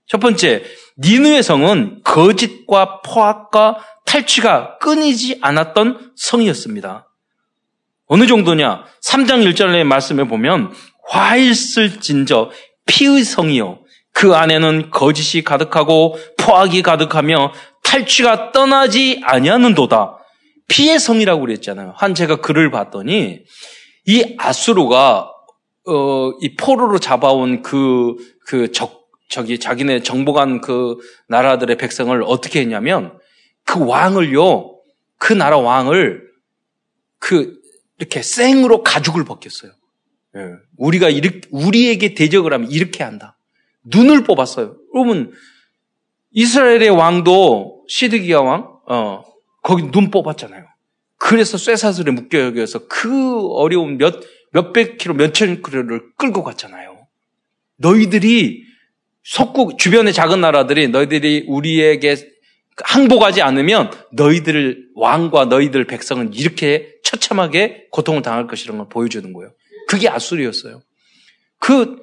첫 0.08 0.20
번째, 0.20 0.64
니누의 0.98 1.44
성은 1.44 2.02
거짓과 2.04 3.02
포악과 3.02 3.78
탈취가 4.06 4.78
끊이지 4.80 5.40
않았던 5.42 6.12
성이었습니다. 6.16 7.10
어느 8.08 8.28
정도냐? 8.28 8.86
3장 9.04 9.50
1절의 9.52 9.84
말씀에 9.86 10.26
보면 10.26 10.74
화일쓸진저 11.10 12.52
피의 12.86 13.24
성이요. 13.24 13.80
그 14.14 14.36
안에는 14.36 14.92
거짓이 14.92 15.44
가득하고 15.44 16.18
포악이 16.38 16.82
가득하며 16.82 17.54
탈취가 17.84 18.52
떠나지 18.52 19.22
아니하는도다. 19.24 20.18
피의 20.68 21.00
성이라고 21.00 21.42
그랬잖아요. 21.42 21.94
한 21.96 22.16
제가 22.16 22.38
글을 22.38 22.72
봤더니 22.72 23.40
이 24.06 24.36
아수르가 24.38 25.30
어, 25.86 26.32
이 26.40 26.56
포로로 26.56 27.00
잡아온 27.00 27.62
그, 27.62 28.16
그 28.46 28.72
적, 28.72 29.04
저기 29.30 29.60
자기네 29.60 30.02
정복한 30.02 30.62
그 30.62 30.98
나라들의 31.28 31.78
백성을 31.78 32.24
어떻게 32.26 32.62
했냐면 32.62 33.18
그 33.66 33.86
왕을요, 33.86 34.80
그 35.18 35.34
나라 35.34 35.58
왕을 35.58 36.24
그 37.20 37.58
이렇게 37.98 38.22
생으로 38.22 38.84
가죽을 38.84 39.26
벗겼어요. 39.26 39.72
예. 40.36 40.52
우리가 40.78 41.10
이렇게, 41.10 41.42
우리에게 41.52 42.14
대적을 42.14 42.54
하면 42.54 42.72
이렇게 42.72 43.04
한다. 43.04 43.38
눈을 43.84 44.24
뽑았어요. 44.24 44.78
여러분, 44.96 45.34
이스라엘의 46.32 46.90
왕도 46.90 47.86
시드기야 47.88 48.40
왕, 48.40 48.80
어, 48.88 49.24
거기 49.62 49.84
눈 49.92 50.10
뽑았잖아요. 50.10 50.66
그래서 51.18 51.58
쇠사슬에 51.58 52.12
묶여 52.12 52.40
여겨서 52.40 52.88
그 52.88 53.48
어려운 53.54 53.98
몇, 53.98 54.22
몇백 54.52 54.98
킬로, 54.98 55.14
몇천 55.14 55.62
킬로를 55.62 56.02
끌고 56.18 56.44
갔잖아요. 56.44 57.08
너희들이 57.78 58.64
속국, 59.24 59.78
주변의 59.78 60.14
작은 60.14 60.42
나라들이 60.42 60.90
너희들이 60.90 61.46
우리에게 61.48 62.16
항복하지 62.84 63.42
않으면 63.42 63.92
너희들 64.12 64.90
왕과 64.96 65.46
너희들 65.46 65.86
백성은 65.86 66.34
이렇게 66.34 66.94
처참하게 67.04 67.88
고통을 67.92 68.22
당할 68.22 68.48
것이라는 68.48 68.80
걸 68.80 68.90
보여주는 68.90 69.32
거예요. 69.32 69.52
그게 69.94 70.10
아수리였어요. 70.10 70.82
그, 71.60 72.02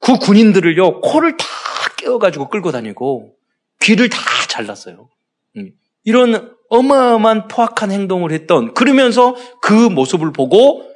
그 0.00 0.16
군인들을요, 0.16 1.02
코를 1.02 1.36
다 1.36 1.46
깨워가지고 1.98 2.48
끌고 2.48 2.72
다니고, 2.72 3.34
귀를 3.82 4.08
다 4.08 4.18
잘랐어요. 4.48 5.10
음. 5.58 5.72
이런 6.02 6.56
어마어마한 6.70 7.48
포악한 7.48 7.90
행동을 7.90 8.32
했던, 8.32 8.72
그러면서 8.72 9.36
그 9.60 9.74
모습을 9.74 10.32
보고 10.32 10.90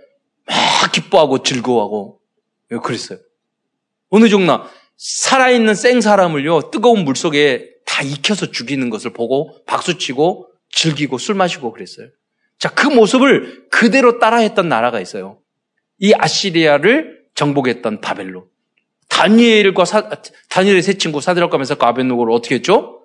막 0.46 0.92
기뻐하고 0.92 1.42
즐거워하고, 1.42 2.20
예, 2.72 2.76
그랬어요. 2.76 3.18
어느 4.08 4.30
정도 4.30 4.60
살아있는 4.96 5.74
생 5.74 6.00
사람을요, 6.00 6.70
뜨거운 6.70 7.04
물 7.04 7.16
속에 7.16 7.68
다 7.84 8.02
익혀서 8.02 8.50
죽이는 8.50 8.88
것을 8.88 9.12
보고 9.12 9.62
박수치고 9.66 10.48
즐기고 10.70 11.18
술 11.18 11.34
마시고 11.34 11.70
그랬어요. 11.70 12.08
자, 12.58 12.70
그 12.70 12.86
모습을 12.86 13.66
그대로 13.68 14.18
따라했던 14.18 14.70
나라가 14.70 15.00
있어요. 15.00 15.39
이 16.00 16.12
아시리아를 16.16 17.20
정복했던 17.34 18.00
바벨론. 18.00 18.44
다니엘과 19.08 19.84
사, 19.84 20.08
다니엘의 20.48 20.82
세 20.82 20.94
친구 20.94 21.20
메사과 21.58 21.88
아벤노고를 21.88 22.32
어떻게 22.32 22.56
했죠? 22.56 23.02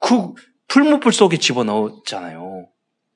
그 0.00 0.34
풀무불 0.68 1.12
속에 1.12 1.38
집어넣었잖아요. 1.38 2.66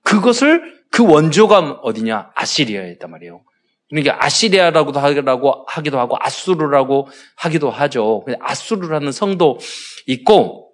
그것을 0.03 0.81
그 0.90 1.07
원조가 1.07 1.81
어디냐? 1.83 2.31
아시리아였단 2.35 3.11
말이에요. 3.11 3.42
그러니까 3.88 4.25
아시리아라고도 4.25 5.01
하기도, 5.01 5.64
하기도 5.66 5.99
하고 5.99 6.16
아수르라고 6.20 7.09
하기도 7.37 7.70
하죠. 7.70 8.25
아수르라는 8.40 9.11
성도 9.11 9.59
있고 10.07 10.70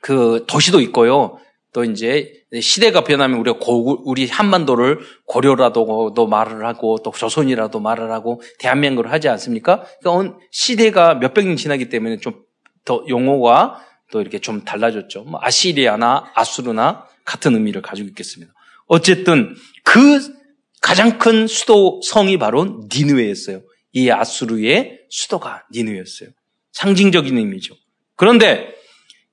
그 0.00 0.44
도시도 0.48 0.80
있고요. 0.80 1.38
또 1.78 1.84
이제 1.84 2.32
시대가 2.60 3.04
변하면 3.04 3.38
우리가 3.38 3.60
고, 3.60 4.02
우리 4.04 4.26
한반도를 4.26 4.98
고려라도 5.26 6.26
말을 6.26 6.66
하고 6.66 6.98
또 7.04 7.12
조선이라도 7.12 7.78
말을 7.78 8.10
하고 8.10 8.42
대한민국을 8.58 9.12
하지 9.12 9.28
않습니까? 9.28 9.84
그러니까 10.00 10.38
시대가 10.50 11.14
몇백 11.14 11.46
년 11.46 11.56
지나기 11.56 11.88
때문에 11.88 12.18
좀 12.18 12.48
더 12.88 13.04
용어가 13.06 13.84
또 14.10 14.22
이렇게 14.22 14.38
좀 14.38 14.64
달라졌죠. 14.64 15.24
뭐 15.24 15.38
아시리아나 15.42 16.32
아수르나 16.34 17.06
같은 17.26 17.54
의미를 17.54 17.82
가지고 17.82 18.08
있겠습니다. 18.08 18.50
어쨌든 18.86 19.54
그 19.84 20.34
가장 20.80 21.18
큰 21.18 21.46
수도 21.46 22.00
성이 22.02 22.38
바로 22.38 22.80
니누에였어요. 22.90 23.60
이 23.92 24.08
아수르의 24.08 25.00
수도가 25.10 25.66
니누였어요. 25.74 26.30
상징적인 26.72 27.36
의미죠. 27.36 27.74
그런데 28.16 28.74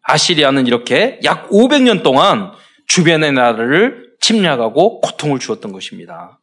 아시리아는 0.05 0.67
이렇게 0.67 1.19
약 1.23 1.49
500년 1.49 2.03
동안 2.03 2.51
주변의 2.87 3.33
나라를 3.33 4.15
침략하고 4.21 5.01
고통을 5.01 5.39
주었던 5.39 5.71
것입니다. 5.71 6.39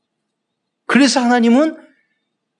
그래서 0.87 1.21
하나님은 1.21 1.77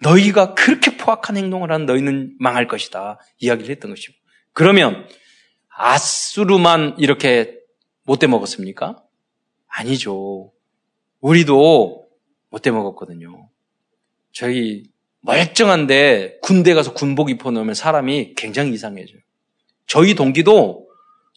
너희가 0.01 0.55
그렇게 0.55 0.97
포악한 0.97 1.37
행동을 1.37 1.73
한 1.73 1.87
너희는 1.87 2.37
망할 2.39 2.67
것이다. 2.67 3.19
이야기를 3.39 3.71
했던 3.71 3.91
것입니다. 3.91 4.23
그러면 4.53 5.07
아수르만 5.69 6.97
이렇게 6.99 7.59
못돼 8.05 8.27
먹었습니까? 8.29 9.03
아니죠. 9.69 10.53
우리도 11.21 12.07
못돼 12.51 12.71
먹었거든요. 12.71 13.49
저희 14.33 14.85
멀쩡한데 15.21 16.39
군대 16.43 16.75
가서 16.75 16.93
군복 16.95 17.31
입어 17.31 17.51
놓으면 17.51 17.75
사람이 17.75 18.35
굉장히 18.35 18.73
이상해져요. 18.73 19.21
저희 19.87 20.15
동기도 20.15 20.92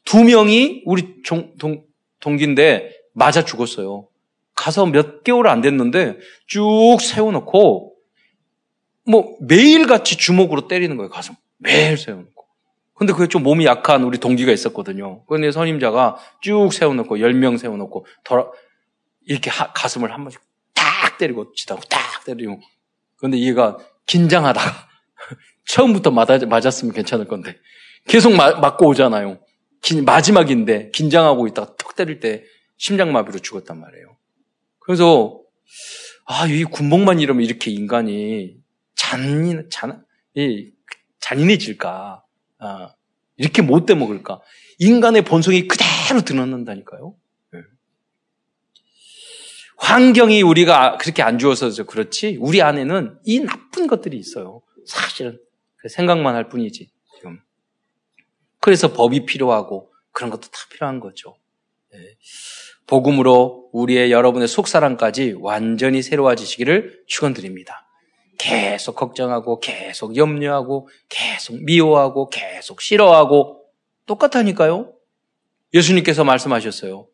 두 0.05 0.23
명이 0.23 0.83
우리 0.85 1.21
종, 1.23 1.53
동, 1.57 1.83
동기인데 2.19 2.91
맞아 3.13 3.43
죽었어요. 3.43 4.07
가서 4.55 4.85
몇 4.85 5.23
개월 5.23 5.47
안 5.47 5.61
됐는데 5.61 6.17
쭉 6.47 6.97
세워놓고 7.01 7.95
뭐 9.07 9.37
매일같이 9.41 10.17
주먹으로 10.17 10.67
때리는 10.67 10.95
거예요. 10.97 11.09
가서 11.09 11.33
매일 11.57 11.97
세워놓고. 11.97 12.45
근데 12.95 13.11
그게 13.11 13.27
좀 13.27 13.43
몸이 13.43 13.65
약한 13.65 14.03
우리 14.03 14.17
동기가 14.19 14.51
있었거든요. 14.51 15.25
근데 15.25 15.51
선임자가 15.51 16.17
쭉 16.41 16.71
세워놓고 16.71 17.19
열 17.19 17.33
명 17.33 17.57
세워놓고 17.57 18.05
돌아 18.23 18.45
이렇게 19.27 19.49
하, 19.49 19.73
가슴을 19.73 20.13
한 20.13 20.23
번씩 20.23 20.39
딱 20.73 21.17
때리고 21.17 21.51
치다고 21.53 21.81
딱 21.89 22.23
때리고. 22.25 22.59
근데 23.17 23.37
얘가 23.39 23.77
긴장하다가 24.05 24.87
처음부터 25.67 26.11
맞아, 26.11 26.37
맞았으면 26.45 26.93
괜찮을 26.93 27.27
건데 27.27 27.57
계속 28.07 28.33
마, 28.33 28.51
맞고 28.51 28.87
오잖아요. 28.87 29.39
긴, 29.85 30.03
마지막인데 30.03 30.89
긴장하고 30.89 31.45
있다가 31.47 31.75
턱 31.77 31.95
때릴 31.95 32.19
때 32.19 32.43
심장마비로 32.77 33.37
죽었단 33.37 33.79
말이에요. 33.79 34.17
그래서 34.79 35.39
아, 36.25 36.47
이 36.47 36.63
군복만 36.63 37.19
이러면 37.19 37.45
이렇게 37.45 37.69
인간이 37.69 38.57
잔인, 38.95 39.69
잔, 39.69 40.03
이, 40.33 40.71
잔인해질까? 41.19 42.23
아, 42.57 42.95
이렇게 43.37 43.61
못돼 43.61 43.93
먹을까? 43.93 44.41
인간의 44.79 45.23
본성이 45.23 45.67
그대로 45.67 46.21
드러난다니까요. 46.25 47.15
네. 47.53 47.59
환경이 49.77 50.41
우리가 50.41 50.97
그렇게 50.97 51.21
안 51.21 51.37
주어서 51.37 51.69
그렇지, 51.83 52.37
우리 52.41 52.63
안에는 52.63 53.19
이 53.23 53.41
나쁜 53.41 53.85
것들이 53.85 54.17
있어요. 54.17 54.63
사실은. 54.87 55.39
생각만 55.87 56.33
할 56.33 56.49
뿐이지. 56.49 56.89
그래서 58.65 58.91
법이 58.91 59.27
필요하고, 59.27 59.91
그런 60.11 60.31
것도 60.31 60.47
다 60.47 60.57
필요한 60.71 60.99
거죠. 60.99 61.37
네. 61.93 61.99
복음으로 62.87 63.69
우리의 63.73 64.11
여러분의 64.11 64.47
속사람까지 64.47 65.35
완전히 65.39 66.01
새로워지시기를 66.01 67.03
축원드립니다. 67.05 67.87
계속 68.39 68.95
걱정하고 68.95 69.59
계속 69.59 70.17
염려하고 70.17 70.89
계속 71.09 71.63
미워하고 71.63 72.29
계속 72.29 72.81
싫어하고 72.81 73.63
똑같다니까요. 74.07 74.91
예수님께서 75.75 76.23
말씀하셨어요. 76.23 77.07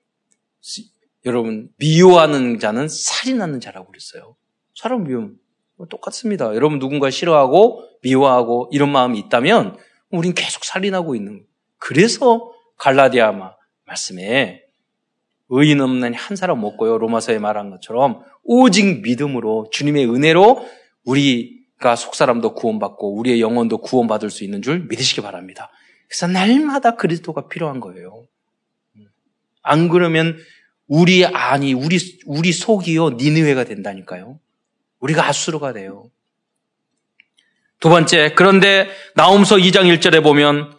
여러분 1.26 1.68
미워하는 1.76 2.60
자는 2.60 2.88
살인하는 2.88 3.60
자라고 3.60 3.88
그랬어요. 3.88 4.38
사람 4.74 5.04
미움 5.04 5.36
똑같습니다. 5.90 6.56
여러분 6.56 6.80
누군가 6.80 7.10
싫어하고 7.10 7.84
미워하고 8.04 8.70
이런 8.72 8.90
마음이 8.90 9.20
있다면 9.20 9.78
우린 10.12 10.34
계속 10.34 10.64
살인하고 10.64 11.16
있는 11.16 11.34
거예요. 11.34 11.46
그래서 11.78 12.52
갈라디아 12.78 13.56
말씀에 13.86 14.64
의인 15.50 15.82
없는 15.82 16.14
한 16.14 16.38
사람 16.38 16.64
없고요. 16.64 16.98
로마서에 16.98 17.40
말한 17.40 17.70
것처럼 17.72 18.24
오직 18.44 19.02
믿음으로 19.02 19.70
주님의 19.72 20.06
은혜로 20.10 20.66
우리가 21.06 21.96
속사람도 21.96 22.54
구원받고 22.56 23.18
우리의 23.18 23.42
영혼도 23.42 23.80
구원받을 23.80 24.30
수 24.30 24.44
있는 24.44 24.62
줄 24.62 24.88
믿으시기 24.88 25.22
바랍니다. 25.22 25.70
그래서 26.08 26.28
날마다 26.28 26.96
그리스도가 26.96 27.48
필요한 27.48 27.80
거예요. 27.80 28.26
안 29.62 29.90
그러면 29.90 30.38
우리 30.88 31.26
안이 31.26 31.74
우리 31.74 31.98
우리 32.26 32.52
속이요 32.52 33.12
니느웨가 33.12 33.64
된다니까요. 33.64 34.40
우리가 35.00 35.28
아수르가 35.28 35.74
돼요. 35.74 36.10
두 37.82 37.90
번째, 37.90 38.34
그런데 38.36 38.88
나움서 39.16 39.58
2장 39.58 39.92
1절에 39.98 40.24
보면 40.24 40.72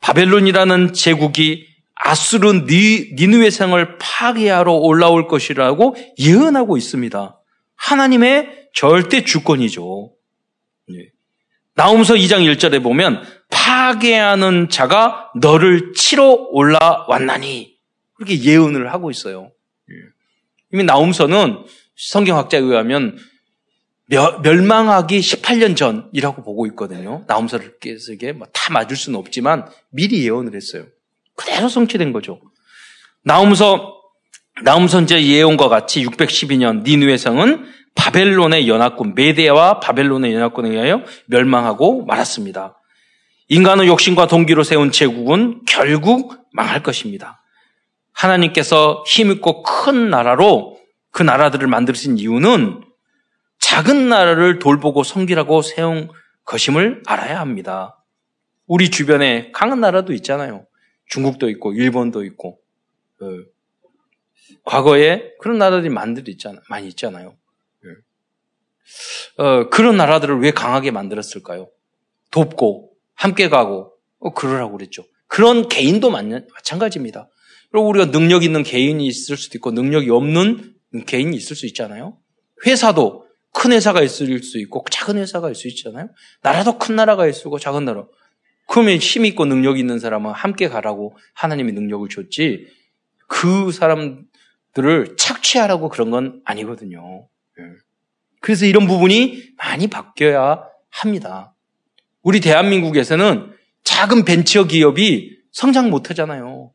바벨론이라는 0.00 0.92
제국이 0.92 1.66
아수르 1.94 2.66
니, 2.66 3.14
니느웨 3.14 3.48
성을 3.48 3.98
파괴하러 3.98 4.72
올라올 4.72 5.28
것이라고 5.28 5.96
예언하고 6.18 6.76
있습니다. 6.76 7.40
하나님의 7.76 8.68
절대 8.74 9.24
주권이죠. 9.24 10.12
네. 10.88 11.08
나움서 11.74 12.14
2장 12.14 12.44
1절에 12.54 12.82
보면 12.82 13.22
파괴하는 13.50 14.68
자가 14.68 15.30
너를 15.40 15.94
치러 15.94 16.32
올라왔나니 16.50 17.76
그렇게 18.14 18.42
예언을 18.42 18.92
하고 18.92 19.10
있어요. 19.10 19.52
네. 19.88 19.94
이미 20.72 20.84
나움서는 20.84 21.64
성경학자에 21.96 22.60
의하면 22.60 23.16
멸망하기 24.42 25.20
18년 25.20 25.76
전이라고 25.76 26.42
보고 26.42 26.66
있거든요. 26.66 27.24
나움서를 27.26 27.76
쓰게 27.98 28.32
뭐다 28.32 28.72
맞을 28.72 28.96
수는 28.96 29.18
없지만 29.18 29.66
미리 29.90 30.24
예언을 30.24 30.54
했어요. 30.54 30.84
그대로 31.34 31.68
성취된 31.68 32.12
거죠. 32.12 32.40
나움서 33.24 34.00
나움선제 34.62 35.24
예언과 35.24 35.68
같이 35.68 36.04
612년 36.04 36.84
니누의 36.84 37.16
성은 37.16 37.64
바벨론의 37.94 38.68
연합군 38.68 39.14
메데와 39.14 39.80
바벨론의 39.80 40.34
연합군에 40.34 40.70
의하여 40.70 41.02
멸망하고 41.26 42.04
말았습니다. 42.04 42.78
인간의 43.48 43.86
욕심과 43.88 44.26
동기로 44.26 44.62
세운 44.62 44.92
제국은 44.92 45.62
결국 45.66 46.36
망할 46.52 46.82
것입니다. 46.82 47.42
하나님께서 48.12 49.04
힘있고 49.06 49.62
큰 49.62 50.10
나라로 50.10 50.78
그 51.10 51.22
나라들을 51.22 51.66
만드신 51.66 52.18
이유는 52.18 52.82
작은 53.72 54.10
나라를 54.10 54.58
돌보고 54.58 55.02
섬기라고 55.02 55.62
세운 55.62 56.10
것임을 56.44 57.02
알아야 57.06 57.40
합니다. 57.40 58.04
우리 58.66 58.90
주변에 58.90 59.50
강한 59.52 59.80
나라도 59.80 60.12
있잖아요. 60.12 60.66
중국도 61.06 61.48
있고 61.48 61.72
일본도 61.72 62.22
있고 62.24 62.60
어, 63.22 63.26
과거에 64.66 65.32
그런 65.40 65.56
나라들이 65.56 65.88
만들 65.88 66.28
있잖아 66.28 66.60
많이 66.68 66.86
있잖아요. 66.88 67.34
예. 67.86 69.42
어, 69.42 69.70
그런 69.70 69.96
나라들을 69.96 70.38
왜 70.40 70.50
강하게 70.50 70.90
만들었을까요? 70.90 71.70
돕고 72.30 72.90
함께 73.14 73.48
가고 73.48 73.94
어, 74.18 74.34
그러라고 74.34 74.76
그랬죠. 74.76 75.06
그런 75.28 75.70
개인도 75.70 76.10
마찬가지입니다. 76.10 77.26
그리고 77.70 77.88
우리가 77.88 78.10
능력 78.10 78.44
있는 78.44 78.64
개인이 78.64 79.06
있을 79.06 79.38
수도 79.38 79.56
있고 79.56 79.70
능력이 79.70 80.10
없는 80.10 80.74
개인이 81.06 81.34
있을 81.34 81.56
수 81.56 81.64
있잖아요. 81.64 82.18
회사도 82.66 83.31
큰 83.52 83.72
회사가 83.72 84.02
있을 84.02 84.42
수 84.42 84.58
있고 84.58 84.84
작은 84.90 85.18
회사가 85.18 85.50
있을 85.50 85.60
수 85.62 85.68
있잖아요. 85.68 86.08
나라도 86.42 86.78
큰 86.78 86.96
나라가 86.96 87.26
있고 87.26 87.58
작은 87.58 87.84
나라. 87.84 88.06
그러면 88.66 88.96
힘 88.96 89.24
있고 89.26 89.44
능력 89.44 89.78
있는 89.78 89.98
사람은 89.98 90.32
함께 90.32 90.68
가라고 90.68 91.16
하나님이 91.34 91.72
능력을 91.72 92.08
줬지 92.08 92.66
그 93.28 93.70
사람들을 93.72 95.16
착취하라고 95.18 95.88
그런 95.88 96.10
건 96.10 96.40
아니거든요. 96.44 97.28
예. 97.58 97.64
그래서 98.40 98.66
이런 98.66 98.86
부분이 98.86 99.54
많이 99.56 99.88
바뀌어야 99.88 100.64
합니다. 100.90 101.54
우리 102.22 102.40
대한민국에서는 102.40 103.52
작은 103.84 104.24
벤처 104.24 104.66
기업이 104.66 105.38
성장 105.50 105.90
못 105.90 106.10
하잖아요. 106.10 106.72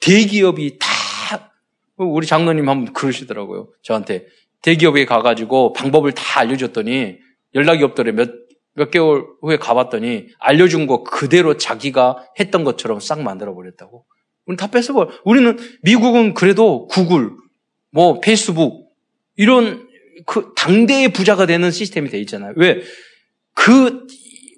대기업이 0.00 0.78
다 0.78 1.52
우리 1.96 2.26
장로님 2.26 2.68
한번 2.68 2.92
그러시더라고요. 2.92 3.68
저한테 3.82 4.26
대기업에 4.62 5.04
가가지고 5.04 5.72
방법을 5.72 6.12
다 6.12 6.40
알려줬더니 6.40 7.18
연락이 7.54 7.84
없더래. 7.84 8.12
몇, 8.12 8.30
몇 8.74 8.90
개월 8.90 9.26
후에 9.42 9.56
가봤더니 9.58 10.28
알려준 10.38 10.86
거 10.86 11.02
그대로 11.02 11.56
자기가 11.56 12.24
했던 12.40 12.64
것처럼 12.64 13.00
싹 13.00 13.20
만들어버렸다고. 13.20 14.04
우리는 14.46 14.56
다 14.56 14.68
뺏어버려. 14.68 15.10
우리는, 15.24 15.58
미국은 15.82 16.34
그래도 16.34 16.86
구글, 16.86 17.30
뭐, 17.90 18.20
페이스북, 18.20 18.88
이런 19.36 19.88
그 20.26 20.52
당대의 20.56 21.12
부자가 21.12 21.46
되는 21.46 21.70
시스템이 21.70 22.08
돼 22.08 22.18
있잖아요. 22.20 22.52
왜? 22.56 22.82
그, 23.54 24.06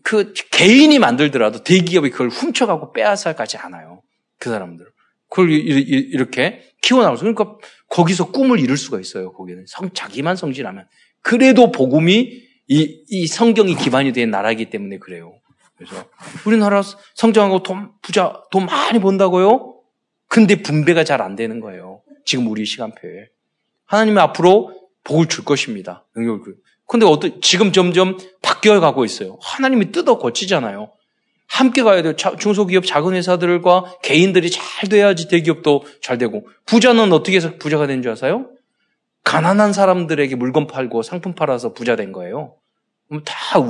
그 0.02 0.32
개인이 0.50 0.98
만들더라도 0.98 1.62
대기업이 1.64 2.10
그걸 2.10 2.28
훔쳐가고 2.28 2.92
빼앗아가지 2.92 3.56
않아요. 3.58 4.02
그 4.38 4.50
사람들. 4.50 4.86
그걸 5.28 5.50
이렇게 5.50 6.62
키워나가서. 6.82 7.20
그러니까 7.22 7.56
거기서 7.94 8.32
꿈을 8.32 8.58
이룰 8.58 8.76
수가 8.76 8.98
있어요. 8.98 9.32
거기는. 9.32 9.64
성, 9.68 9.88
자기만 9.90 10.34
성실하면. 10.34 10.88
그래도 11.22 11.70
복음이 11.70 12.42
이, 12.66 13.04
이 13.08 13.26
성경이 13.28 13.76
기반이 13.76 14.12
된 14.12 14.30
나라이기 14.32 14.68
때문에 14.70 14.98
그래요. 14.98 15.38
그래서 15.76 16.04
우리나라 16.44 16.82
성장하고 17.14 17.62
돈, 17.62 17.92
부자, 18.02 18.42
돈 18.50 18.66
많이 18.66 18.98
번다고요? 18.98 19.76
근데 20.26 20.60
분배가 20.60 21.04
잘 21.04 21.22
안 21.22 21.36
되는 21.36 21.60
거예요. 21.60 22.02
지금 22.24 22.48
우리 22.48 22.64
시간표에. 22.64 23.28
하나님이 23.86 24.18
앞으로 24.18 24.88
복을 25.04 25.28
줄 25.28 25.44
것입니다. 25.44 26.04
능력을. 26.16 26.52
근데 26.88 27.06
어떤, 27.06 27.40
지금 27.40 27.70
점점 27.70 28.18
바뀌어 28.42 28.80
가고 28.80 29.04
있어요. 29.04 29.38
하나님이 29.40 29.92
뜯어 29.92 30.18
고치잖아요. 30.18 30.90
함께 31.46 31.82
가야 31.82 32.02
돼요. 32.02 32.14
중소기업, 32.16 32.84
작은 32.86 33.14
회사들과 33.14 33.98
개인들이 34.02 34.50
잘 34.50 34.88
돼야지 34.88 35.28
대기업도 35.28 35.84
잘 36.02 36.18
되고. 36.18 36.46
부자는 36.66 37.12
어떻게 37.12 37.36
해서 37.36 37.54
부자가 37.58 37.86
된 37.86 38.02
줄 38.02 38.10
아세요? 38.12 38.50
가난한 39.24 39.72
사람들에게 39.72 40.36
물건 40.36 40.66
팔고 40.66 41.02
상품 41.02 41.34
팔아서 41.34 41.72
부자 41.72 41.96
된 41.96 42.12
거예요. 42.12 42.56
다 43.24 43.60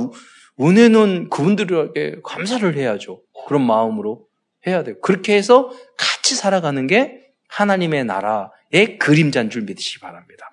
은혜는 0.59 1.29
그분들에게 1.29 2.17
감사를 2.23 2.75
해야죠. 2.75 3.21
그런 3.47 3.65
마음으로 3.65 4.25
해야 4.67 4.83
돼요. 4.83 4.95
그렇게 5.01 5.35
해서 5.35 5.69
같이 5.97 6.35
살아가는 6.35 6.87
게 6.87 7.21
하나님의 7.49 8.05
나라의 8.05 8.97
그림자인 8.99 9.49
줄 9.49 9.61
믿으시기 9.63 9.99
바랍니다. 9.99 10.49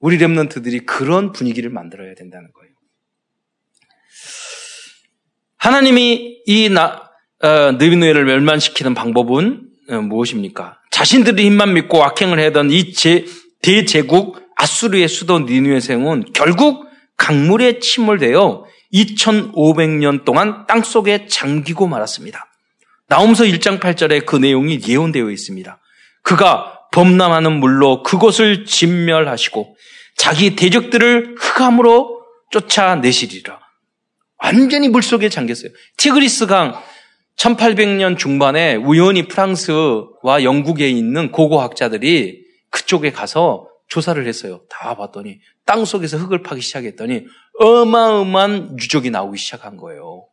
우리 0.00 0.18
랩런트들이 0.18 0.86
그런 0.86 1.32
분위기를 1.32 1.70
만들어야 1.70 2.14
된다는 2.14 2.52
거예요. 2.52 2.72
하나님이 5.68 6.38
이 6.46 6.70
나, 6.70 7.10
어, 7.42 7.72
느비노예를 7.72 8.24
멸망시키는 8.24 8.94
방법은 8.94 9.68
어, 9.90 9.94
무엇입니까? 10.00 10.78
자신들의 10.90 11.44
힘만 11.44 11.74
믿고 11.74 12.02
악행을 12.02 12.38
해던 12.38 12.70
이 12.70 12.94
제, 12.94 13.26
대제국 13.60 14.40
아수르의 14.56 15.08
수도 15.08 15.40
니누의 15.40 15.82
생은 15.82 16.24
결국 16.32 16.86
강물에 17.18 17.80
침몰되어 17.80 18.64
2500년 18.94 20.24
동안 20.24 20.64
땅 20.66 20.82
속에 20.82 21.26
잠기고 21.26 21.86
말았습니다. 21.86 22.46
나움서 23.08 23.44
1장 23.44 23.78
8절에 23.78 24.24
그 24.24 24.36
내용이 24.36 24.80
예언되어 24.88 25.28
있습니다. 25.28 25.78
그가 26.22 26.80
범람하는 26.92 27.52
물로 27.60 28.02
그곳을 28.02 28.64
진멸하시고 28.64 29.76
자기 30.16 30.56
대적들을 30.56 31.36
흑암으로 31.38 32.22
쫓아내시리라. 32.52 33.67
완전히 34.42 34.88
물속에 34.88 35.28
잠겼어요. 35.28 35.70
티그리스 35.96 36.46
강 36.46 36.80
1800년 37.36 38.18
중반에 38.18 38.76
우연히 38.76 39.28
프랑스와 39.28 40.42
영국에 40.42 40.88
있는 40.88 41.30
고고학자들이 41.30 42.44
그쪽에 42.70 43.12
가서 43.12 43.68
조사를 43.88 44.24
했어요. 44.26 44.60
다 44.68 44.94
봤더니 44.96 45.38
땅 45.64 45.84
속에서 45.84 46.18
흙을 46.18 46.42
파기 46.42 46.60
시작했더니 46.60 47.24
어마어마한 47.60 48.76
유적이 48.78 49.10
나오기 49.10 49.38
시작한 49.38 49.76
거예요. 49.76 50.26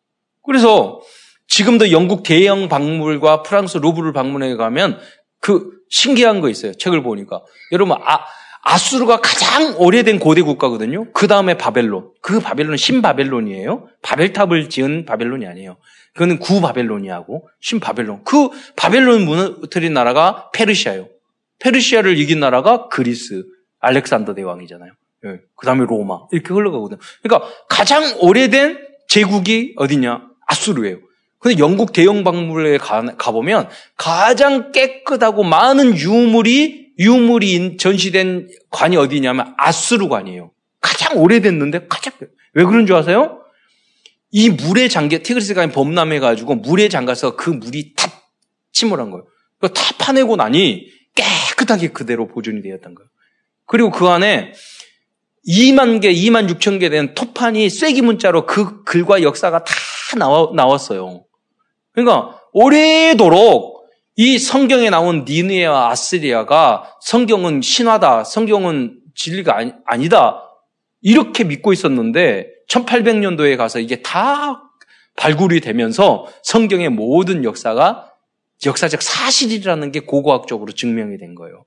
그래서 0.46 1.02
지금도 1.48 1.92
영국 1.92 2.24
대형 2.24 2.68
박물과 2.68 3.44
프랑스 3.44 3.78
루브르 3.78 4.14
방문에 4.14 4.56
가면 4.56 5.00
그 5.40 5.72
신기한 5.90 6.42
거 6.42 6.50
있어요. 6.50 6.74
책을 6.74 7.04
보니까. 7.04 7.44
여러분, 7.72 7.98
아, 8.02 8.26
아수르가 8.66 9.22
가장 9.22 9.76
오래된 9.78 10.20
고대 10.20 10.42
국가거든요. 10.42 11.12
그 11.14 11.28
다음에 11.28 11.56
바벨론. 11.56 12.10
그 12.22 12.40
바벨론은 12.40 12.78
신바벨론이에요. 12.78 13.88
바벨탑을 14.02 14.70
지은 14.70 15.06
바벨론이 15.06 15.46
아니에요. 15.46 15.78
그거는 16.14 16.40
구바벨론이하고 16.40 17.48
신바벨론. 17.62 18.24
그 18.24 18.50
바벨론 18.76 19.24
무너뜨린 19.26 19.94
나라가 19.94 20.50
페르시아예요. 20.52 21.08
페르시아를 21.60 22.18
이긴 22.18 22.40
나라가 22.40 22.88
그리스, 22.90 23.44
알렉산더 23.82 24.34
대왕이잖아요. 24.34 24.92
예. 25.26 25.40
그 25.56 25.66
다음에 25.68 25.86
로마. 25.88 26.22
이렇게 26.32 26.52
흘러가거든요. 26.52 27.00
그러니까 27.22 27.48
가장 27.70 28.04
오래된 28.20 28.80
제국이 29.08 29.76
어디냐? 29.78 30.24
아수르예요. 30.48 30.98
근데 31.38 31.60
영국 31.60 31.94
대형 31.94 32.24
박물관에 32.24 32.80
가, 32.80 33.32
보면 33.32 33.70
가장 33.96 34.72
깨끗하고 34.72 35.44
많은 35.44 35.96
유물이 35.96 36.85
유물이 37.00 37.78
전시된 37.78 38.50
관이 38.70 38.96
어디냐면 38.98 39.54
아수르 39.58 40.08
관이에요. 40.08 40.52
가장 40.82 41.18
오래됐는데 41.18 41.88
가장 41.88 42.14
왜 42.54 42.64
그런 42.64 42.86
줄 42.86 42.96
아세요? 42.96 43.42
이 44.32 44.50
물에 44.50 44.88
잠겨 44.88 45.18
티그리스강이 45.18 45.72
범람해가지고 45.72 46.56
물에 46.56 46.90
잠가서 46.90 47.36
그 47.36 47.50
물이 47.50 47.94
다 47.96 48.12
침몰한 48.72 49.12
거예요. 49.12 49.26
다 49.62 49.70
파내고 49.98 50.36
나니 50.36 50.88
깨끗하게 51.16 51.90
그대로 51.90 52.28
보존이 52.28 52.62
되었던 52.62 52.96
거예요. 52.96 53.10
그리고 53.66 53.90
그 53.92 54.08
안에 54.08 54.54
2만 55.48 56.02
개, 56.02 56.12
2만 56.12 56.50
6천 56.50 56.80
개 56.80 56.90
된 56.90 57.14
토판이 57.14 57.70
쐐기 57.70 58.02
문자로 58.02 58.46
그 58.46 58.84
글과 58.84 59.22
역사가 59.22 59.64
다 59.64 59.74
나와, 60.18 60.52
나왔어요. 60.56 61.24
그러니까 61.94 62.40
오래도록 62.54 63.75
이 64.18 64.40
성경에 64.40 64.90
나온 64.90 65.26
니느웨와 65.28 65.90
아스리아가 65.92 66.96
성경은 67.02 67.62
신화다, 67.62 68.24
성경은 68.24 69.00
진리가 69.14 69.58
아니, 69.58 69.74
아니다 69.86 70.42
이렇게 71.02 71.44
믿고 71.44 71.74
있었는데 71.74 72.48
1800년도에 72.70 73.58
가서 73.58 73.80
이게 73.80 74.02
다 74.02 74.62
발굴이 75.18 75.60
되면서 75.60 76.28
성경의 76.44 76.90
모든 76.90 77.44
역사가 77.44 78.12
역사적 78.66 79.02
사실이라는 79.02 79.92
게 79.92 80.00
고고학적으로 80.00 80.72
증명이 80.72 81.18
된 81.18 81.36
거예요. 81.36 81.66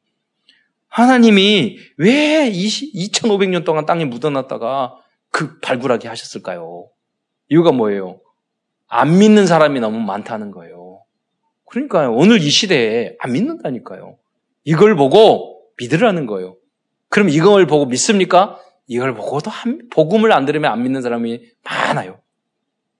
하나님이 0.89 1.79
왜 1.99 2.51
2500년 2.51 3.65
동안 3.65 3.85
땅에 3.85 4.05
묻어놨다가 4.07 4.97
그 5.31 5.61
발굴하게 5.61 6.09
하셨을까요? 6.09 6.89
이유가 7.51 7.73
뭐예요? 7.73 8.21
안 8.89 9.19
믿는 9.19 9.47
사람이 9.47 9.81
너무 9.81 10.01
많다는 10.01 10.51
거예요. 10.51 10.78
그러니까요. 11.71 12.13
오늘 12.15 12.43
이 12.43 12.51
시대에 12.51 13.15
안 13.19 13.33
믿는다니까요. 13.33 14.17
이걸 14.65 14.97
보고 14.97 15.63
믿으라는 15.79 16.27
거예요. 16.27 16.57
그럼 17.09 17.29
이걸 17.29 17.67
보고 17.67 17.87
믿습니까? 17.87 18.59
이걸 18.87 19.15
보고도 19.15 19.51
한, 19.51 19.89
복음을 19.91 20.33
안 20.33 20.47
들으면 20.47 20.73
안 20.73 20.83
믿는 20.83 21.03
사람이 21.03 21.41
많아요. 21.63 22.21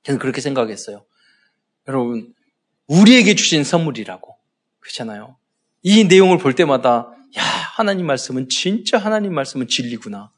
저는 0.03 0.19
그렇게 0.19 0.41
생각했어요. 0.41 1.05
여러분, 1.89 2.33
우리에게 2.87 3.35
주신 3.35 3.65
선물이라고. 3.65 4.37
그렇잖아요. 4.81 5.37
이 5.83 6.05
내용을 6.05 6.39
볼 6.39 6.55
때마다, 6.55 7.11
야, 7.39 7.43
하나님 7.75 8.07
말씀은 8.07 8.49
진짜 8.49 8.99
하나님 8.99 9.35
말씀은 9.35 9.69
진리구나. 9.69 10.31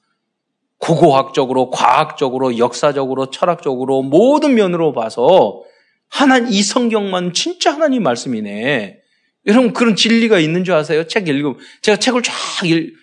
고고학적으로, 0.79 1.71
과학적으로, 1.71 2.59
역사적으로, 2.59 3.31
철학적으로 3.31 4.03
모든 4.03 4.55
면으로 4.55 4.93
봐서 4.93 5.62
하나님 6.11 6.53
이 6.53 6.62
성경만 6.62 7.33
진짜 7.33 7.73
하나님 7.73 8.03
말씀이네. 8.03 8.99
여러분 9.46 9.73
그런 9.73 9.96
진리가 9.96 10.38
있는 10.38 10.64
줄 10.64 10.75
아세요? 10.75 11.07
책 11.07 11.29
읽으면 11.29 11.57
제가 11.83 11.96
책을 11.99 12.23
쫙 12.23 12.35
읽, 12.66 12.94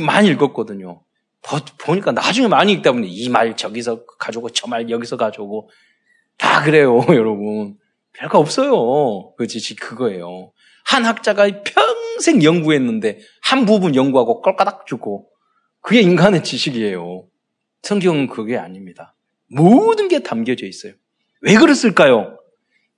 많이 0.00 0.28
읽었거든요. 0.28 1.02
보니까 1.78 2.12
나중에 2.12 2.48
많이 2.48 2.72
읽다 2.72 2.92
보니 2.92 3.08
이 3.08 3.28
말 3.28 3.56
저기서 3.56 4.04
가져오고 4.18 4.50
저 4.50 4.66
말 4.68 4.88
여기서 4.90 5.16
가져오고 5.16 5.70
다 6.38 6.62
그래요, 6.64 7.04
여러분. 7.10 7.76
별거 8.14 8.38
없어요. 8.38 9.34
그 9.36 9.46
지식 9.46 9.78
그거예요. 9.78 10.52
한 10.86 11.04
학자가 11.04 11.46
평생 11.64 12.42
연구했는데 12.42 13.18
한 13.42 13.66
부분 13.66 13.94
연구하고 13.94 14.40
꼴까닥 14.40 14.86
주고 14.86 15.28
그게 15.82 16.00
인간의 16.00 16.42
지식이에요. 16.42 17.26
성경은 17.82 18.28
그게 18.28 18.56
아닙니다. 18.56 19.14
모든 19.48 20.08
게 20.08 20.20
담겨져 20.20 20.66
있어요. 20.66 20.94
왜 21.46 21.54
그랬을까요? 21.54 22.36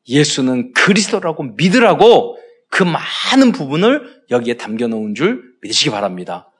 예수는 0.08 0.72
그리스도라고 0.72 1.42
믿으라고 1.42 2.38
그 2.70 2.82
많은 2.82 3.52
부분을 3.52 4.22
여기에 4.30 4.56
담겨 4.56 4.88
놓은 4.88 5.14
줄 5.14 5.54
믿으시기 5.60 5.90
바랍니다. 5.90 6.50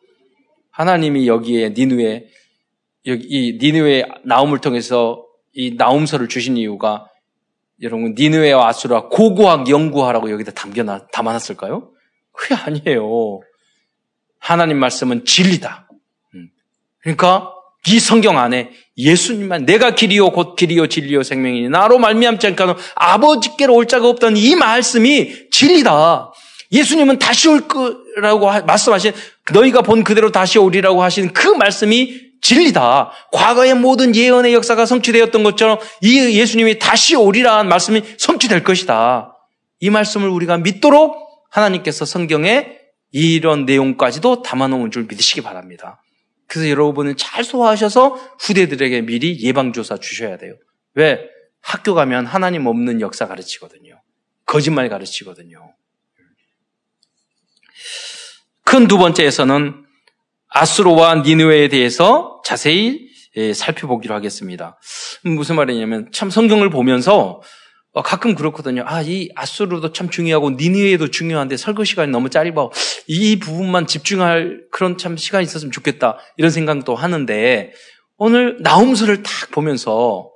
하나님이 0.70 1.26
여기에 1.26 1.70
니누에 1.70 2.28
여기 3.06 3.26
이 3.26 3.58
니누의 3.58 4.06
나움을 4.24 4.60
통해서 4.60 5.24
이 5.54 5.76
나움서를 5.76 6.28
주신 6.28 6.58
이유가 6.58 7.06
여러분 7.80 8.14
니누에와 8.18 8.68
아수라 8.68 9.08
고고학 9.08 9.70
연구하라고 9.70 10.30
여기다 10.30 10.52
담겨 10.52 10.84
담아놨을까요? 11.10 11.90
그게 12.32 12.54
아니에요. 12.54 13.40
하나님 14.38 14.78
말씀은 14.78 15.24
진리다. 15.24 15.88
음. 16.34 16.50
그러니까 16.98 17.54
이 17.88 18.00
성경 18.00 18.38
안에 18.38 18.70
예수님만 18.96 19.64
내가 19.64 19.94
길이요 19.94 20.30
곧 20.30 20.56
길이요 20.56 20.88
진리요 20.88 21.22
생명이니 21.22 21.68
나로 21.68 21.98
말미암지 21.98 22.46
않고는 22.48 22.74
아버지께로 22.96 23.74
올 23.74 23.86
자가 23.86 24.08
없던 24.08 24.36
이 24.36 24.54
말씀이 24.56 25.50
진리다. 25.50 26.32
예수님은 26.72 27.18
다시 27.18 27.48
올 27.48 27.66
거라고 27.66 28.50
말씀하신 28.64 29.12
너희가 29.52 29.82
본 29.82 30.04
그대로 30.04 30.30
다시 30.30 30.58
오리라고 30.58 31.02
하신 31.02 31.32
그 31.32 31.48
말씀이 31.48 32.28
진리다. 32.42 33.10
과거의 33.32 33.74
모든 33.74 34.14
예언의 34.14 34.52
역사가 34.54 34.84
성취되었던 34.84 35.42
것처럼 35.42 35.78
이 36.02 36.38
예수님이 36.38 36.78
다시 36.78 37.16
오리라는 37.16 37.68
말씀이 37.68 38.02
성취될 38.18 38.64
것이다. 38.64 39.32
이 39.80 39.90
말씀을 39.90 40.28
우리가 40.28 40.58
믿도록 40.58 41.16
하나님께서 41.50 42.04
성경에 42.04 42.78
이런 43.12 43.64
내용까지도 43.64 44.42
담아놓은 44.42 44.90
줄 44.90 45.06
믿으시기 45.08 45.40
바랍니다. 45.40 46.02
그래서 46.48 46.70
여러분은 46.70 47.16
잘 47.16 47.44
소화하셔서 47.44 48.14
후대들에게 48.40 49.02
미리 49.02 49.40
예방조사 49.40 49.98
주셔야 49.98 50.38
돼요. 50.38 50.54
왜? 50.94 51.28
학교 51.60 51.94
가면 51.94 52.26
하나님 52.26 52.66
없는 52.66 53.00
역사 53.00 53.26
가르치거든요. 53.28 54.00
거짓말 54.46 54.88
가르치거든요. 54.88 55.74
큰 58.64 58.88
두 58.88 58.98
번째에서는 58.98 59.84
아수로와 60.48 61.16
니누에 61.16 61.68
대해서 61.68 62.40
자세히 62.44 63.08
예, 63.36 63.52
살펴보기로 63.52 64.14
하겠습니다. 64.14 64.78
무슨 65.22 65.56
말이냐면 65.56 66.10
참 66.12 66.30
성경을 66.30 66.70
보면서 66.70 67.18
어, 67.18 67.40
가끔 68.02 68.34
그렇거든요. 68.34 68.82
아, 68.86 69.02
이 69.02 69.30
아수르도 69.34 69.92
참 69.92 70.10
중요하고 70.10 70.50
니누에도 70.50 71.10
중요한데 71.10 71.56
설교 71.56 71.84
시간이 71.84 72.10
너무 72.10 72.30
짧아. 72.30 72.70
이 73.06 73.38
부분만 73.38 73.86
집중할 73.86 74.66
그런 74.70 74.98
참 74.98 75.16
시간이 75.16 75.44
있었으면 75.44 75.72
좋겠다. 75.72 76.18
이런 76.36 76.50
생각도 76.50 76.94
하는데 76.94 77.72
오늘 78.16 78.58
나움서를 78.60 79.22
딱 79.22 79.50
보면서 79.50 80.30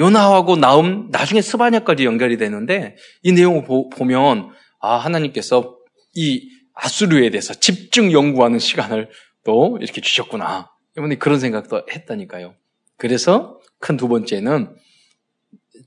요나하고 0.00 0.56
나움 0.56 1.08
나중에 1.10 1.42
스바냐까지 1.42 2.04
연결이 2.04 2.36
되는데 2.36 2.96
이 3.22 3.32
내용을 3.32 3.64
보, 3.64 3.88
보면 3.88 4.50
아 4.80 4.96
하나님께서 4.96 5.76
이 6.14 6.48
아수르에 6.74 7.30
대해서 7.30 7.54
집중 7.54 8.12
연구하는 8.12 8.58
시간을 8.58 9.10
또 9.44 9.78
이렇게 9.80 10.00
주셨구나. 10.00 10.70
이번에 10.96 11.16
그런 11.16 11.40
생각도 11.40 11.82
했다니까요. 11.90 12.54
그래서 12.96 13.58
큰 13.80 13.96
두 13.96 14.08
번째는 14.08 14.74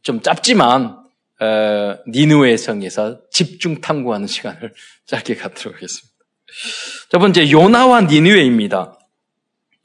좀 0.04 0.22
짧지만 0.22 1.05
어, 1.42 1.98
니누의 2.08 2.58
성에서 2.58 3.20
집중 3.32 3.82
탐구하는 3.82 4.28
시간을 4.28 4.74
짧게 5.06 5.36
갖도록 5.36 5.76
하겠습니다. 5.76 6.16
첫 7.10 7.20
번째 7.20 7.52
요나와 7.52 8.02
니누웨입니다. 8.02 8.98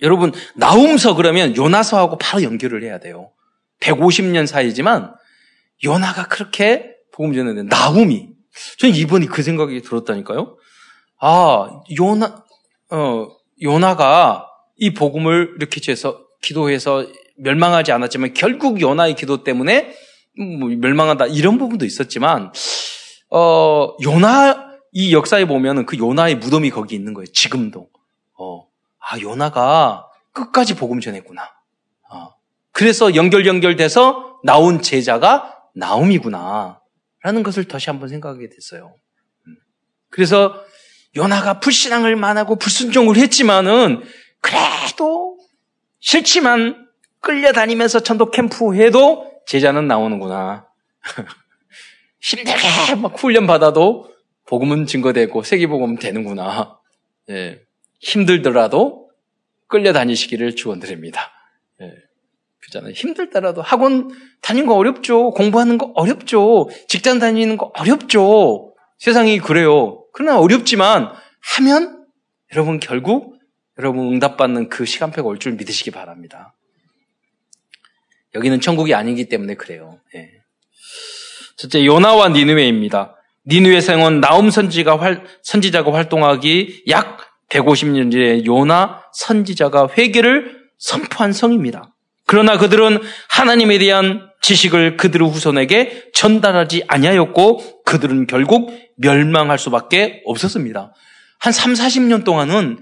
여러분 0.03 0.33
나움서 0.55 1.15
그러면 1.15 1.57
요나서하고 1.57 2.19
바로 2.19 2.43
연결을 2.43 2.83
해야 2.83 2.99
돼요. 2.99 3.33
150년 3.81 4.47
사이지만 4.47 5.15
요나가 5.85 6.29
그렇게 6.29 6.95
복음 7.13 7.35
전했는데 7.35 7.75
나움이 7.75 8.29
저는 8.79 8.95
이번이 8.95 9.27
그 9.27 9.43
생각이 9.43 9.83
들었다니까요. 9.83 10.57
아, 11.21 11.83
요나, 11.99 12.45
어, 12.91 13.29
요나가 13.63 14.47
이 14.77 14.95
복음을 14.95 15.55
이렇게 15.57 15.81
해서 15.91 16.25
기도해서 16.43 17.07
멸망하지 17.37 17.93
않았지만 17.93 18.35
결국 18.35 18.81
요나의 18.81 19.15
기도 19.15 19.45
때문에 19.45 19.95
뭐 20.38 20.69
멸망한다 20.69 21.27
이런 21.27 21.59
부분도 21.59 21.85
있었지만 21.85 22.53
어 23.31 23.97
요나 24.03 24.71
이 24.93 25.12
역사에 25.12 25.45
보면은 25.45 25.87
그 25.87 25.97
요나의 25.97 26.37
무덤이 26.37 26.71
거기 26.71 26.95
있는 26.95 27.14
거예요. 27.14 27.27
지금도 27.27 27.88
어, 28.38 28.66
아 28.99 29.21
요나가 29.21 30.07
끝까지 30.33 30.77
복음 30.77 31.01
전했구나. 31.01 31.43
어, 32.11 32.31
그래서 32.73 33.14
연결 33.14 33.47
연결돼서 33.47 34.40
나온 34.45 34.83
제자가 34.83 35.59
나옴이구나. 35.75 36.81
라는 37.23 37.43
것을 37.43 37.64
다시 37.64 37.90
한번 37.90 38.09
생각하게 38.09 38.49
됐어요. 38.49 38.95
음. 39.47 39.57
그래서 40.09 40.55
요나가 41.16 41.61
불신앙을 41.61 42.16
만하고 42.16 42.57
불순종을 42.57 43.16
했지만은 43.16 44.03
그래도 44.40 45.38
싫지만 46.01 46.88
끌려다니면서 47.21 48.01
전도 48.01 48.31
캠프 48.31 48.75
해도 48.75 49.30
제자는 49.51 49.89
나오는구나. 49.89 50.69
힘들게 52.23 52.95
막 53.03 53.21
훈련 53.21 53.49
받아도 53.49 54.09
복음은 54.47 54.87
증거되고 54.87 55.43
세계복음 55.43 55.97
되는구나. 55.97 56.79
예. 57.31 57.61
힘들더라도 57.99 59.11
끌려다니시기를 59.67 60.55
축원드립니다. 60.55 61.33
예. 61.81 61.91
그잖아요. 62.61 62.93
힘들더라도 62.93 63.61
학원 63.61 64.11
다니는 64.41 64.69
거 64.69 64.77
어렵죠. 64.77 65.33
공부하는 65.33 65.79
거 65.79 65.91
어렵죠. 65.97 66.69
직장 66.87 67.19
다니는 67.19 67.57
거 67.57 67.73
어렵죠. 67.75 68.73
세상이 68.99 69.41
그래요. 69.41 70.05
그러나 70.13 70.39
어렵지만 70.39 71.11
하면 71.57 72.07
여러분 72.53 72.79
결국 72.79 73.37
여러분 73.81 74.13
응답받는 74.13 74.69
그 74.69 74.85
시간표가 74.85 75.29
올 75.29 75.39
줄 75.39 75.55
믿으시기 75.55 75.91
바랍니다. 75.91 76.55
여기는 78.35 78.61
천국이 78.61 78.95
아니기 78.95 79.29
때문에 79.29 79.55
그래요. 79.55 79.99
예. 80.14 80.29
첫째 81.57 81.85
요나와 81.85 82.29
니느웨입니다. 82.29 83.16
니느웨 83.47 83.81
생원 83.81 84.21
나움 84.21 84.51
선지가 84.51 84.99
활, 84.99 85.25
선지자가 85.43 85.93
활동하기 85.93 86.85
약 86.88 87.19
150년 87.51 88.12
전에 88.12 88.45
요나 88.45 89.03
선지자가 89.12 89.88
회개를 89.97 90.61
선포한 90.79 91.33
성입니다. 91.33 91.95
그러나 92.27 92.59
그들은 92.59 93.01
하나님에 93.29 93.79
대한 93.79 94.31
지식을 94.40 94.97
그들의 94.97 95.29
후손에게 95.29 96.11
전달하지 96.14 96.85
아니하였고 96.87 97.85
그들은 97.85 98.27
결국 98.27 98.73
멸망할 98.97 99.59
수밖에 99.59 100.23
없었습니다. 100.25 100.95
한 101.40 101.53
3, 101.53 101.73
40년 101.73 102.25
동안은 102.25 102.79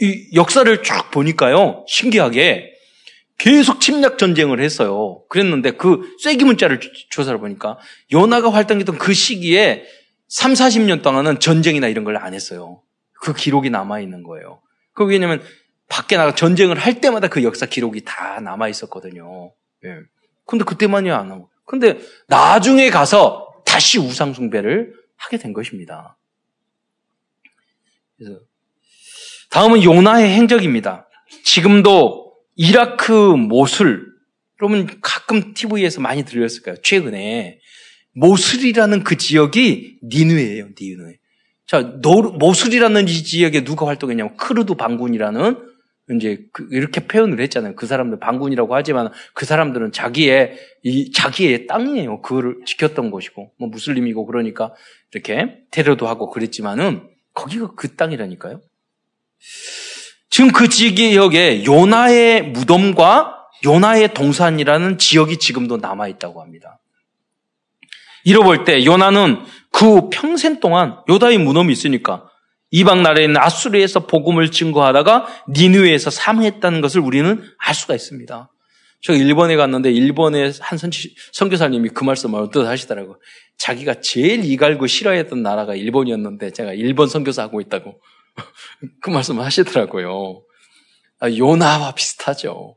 이 0.00 0.28
역사를 0.34 0.82
쫙 0.82 1.10
보니까요. 1.10 1.84
신기하게 1.88 2.75
계속 3.38 3.80
침략 3.80 4.18
전쟁을 4.18 4.60
했어요. 4.60 5.22
그랬는데 5.28 5.72
그 5.72 6.16
쐐기 6.20 6.44
문자를 6.44 6.80
조사를 7.10 7.38
보니까 7.38 7.78
요나가 8.12 8.50
활동했던 8.50 8.98
그 8.98 9.12
시기에 9.12 9.84
3, 10.28 10.54
40년 10.54 11.02
동안은 11.02 11.38
전쟁이나 11.40 11.86
이런 11.88 12.04
걸 12.04 12.16
안 12.16 12.34
했어요. 12.34 12.82
그 13.20 13.34
기록이 13.34 13.70
남아 13.70 14.00
있는 14.00 14.22
거예요. 14.22 14.60
그 14.92 15.04
왜냐면 15.04 15.42
밖에 15.88 16.16
나가 16.16 16.34
전쟁을 16.34 16.78
할 16.78 17.00
때마다 17.00 17.28
그 17.28 17.44
역사 17.44 17.66
기록이 17.66 18.04
다 18.04 18.40
남아 18.40 18.68
있었거든요. 18.68 19.52
예. 19.84 19.98
근데 20.46 20.64
그때만이 20.64 21.10
안 21.10 21.30
하고. 21.30 21.50
근데 21.64 21.98
나중에 22.28 22.90
가서 22.90 23.46
다시 23.64 23.98
우상숭배를 23.98 24.94
하게 25.16 25.38
된 25.38 25.52
것입니다. 25.52 26.16
그래서 28.16 28.40
다음은 29.50 29.82
요나의 29.82 30.30
행적입니다. 30.30 31.08
지금도 31.44 32.25
이라크 32.56 33.12
모술, 33.12 34.12
여러분 34.60 34.86
가끔 35.02 35.54
TV에서 35.54 36.00
많이 36.00 36.24
들렸을 36.24 36.62
까요 36.62 36.76
최근에 36.82 37.60
모술이라는 38.14 39.04
그 39.04 39.16
지역이 39.16 39.98
니누에예요, 40.02 40.68
니누에. 40.80 41.18
자, 41.66 41.82
모술이라는 41.82 43.08
이 43.08 43.22
지역에 43.22 43.64
누가 43.64 43.86
활동했냐면 43.86 44.36
크루드 44.36 44.74
반군이라는 44.74 45.56
이제 46.12 46.46
그 46.52 46.68
이렇게 46.70 47.06
표현을 47.06 47.40
했잖아요. 47.40 47.74
그 47.74 47.86
사람들 47.86 48.20
반군이라고 48.20 48.74
하지만 48.74 49.10
그 49.34 49.44
사람들은 49.44 49.92
자기의 49.92 50.56
이 50.84 51.10
자기의 51.10 51.66
땅이에요. 51.66 52.22
그거를 52.22 52.60
지켰던 52.64 53.10
곳이고 53.10 53.52
뭐 53.58 53.68
무슬림이고 53.68 54.24
그러니까 54.24 54.72
이렇게 55.12 55.58
테러도 55.72 56.06
하고 56.06 56.30
그랬지만은 56.30 57.02
거기가 57.34 57.74
그 57.74 57.96
땅이라니까요. 57.96 58.62
지금 60.36 60.52
그 60.52 60.68
지역에 60.68 61.64
요나의 61.64 62.42
무덤과 62.50 63.46
요나의 63.64 64.12
동산이라는 64.12 64.98
지역이 64.98 65.38
지금도 65.38 65.78
남아 65.78 66.08
있다고 66.08 66.42
합니다. 66.42 66.78
잃어볼 68.24 68.64
때 68.64 68.84
요나는 68.84 69.38
그 69.72 70.10
평생 70.10 70.60
동안 70.60 70.98
요다의 71.08 71.38
무덤이 71.38 71.72
있으니까 71.72 72.28
이방 72.70 73.02
나라에 73.02 73.24
있는 73.24 73.40
아수르에서 73.40 74.00
복음을 74.00 74.50
증거하다가 74.50 75.26
니누에서 75.48 76.10
사망했다는 76.10 76.82
것을 76.82 77.00
우리는 77.00 77.42
알 77.56 77.74
수가 77.74 77.94
있습니다. 77.94 78.52
제가 79.00 79.18
일본에 79.18 79.56
갔는데 79.56 79.90
일본의 79.90 80.52
한 80.60 80.78
선교사님이 81.32 81.88
그 81.94 82.04
말씀을 82.04 82.40
어떻게 82.40 82.66
하시더라고요. 82.66 83.18
자기가 83.56 84.02
제일 84.02 84.44
이갈고 84.44 84.86
싫어했던 84.86 85.42
나라가 85.42 85.74
일본이었는데 85.74 86.50
제가 86.50 86.74
일본 86.74 87.08
선교사 87.08 87.40
하고 87.40 87.62
있다고 87.62 87.98
그 89.02 89.10
말씀을 89.10 89.44
하시더라고요. 89.44 90.42
아, 91.20 91.30
요나와 91.30 91.92
비슷하죠. 91.92 92.76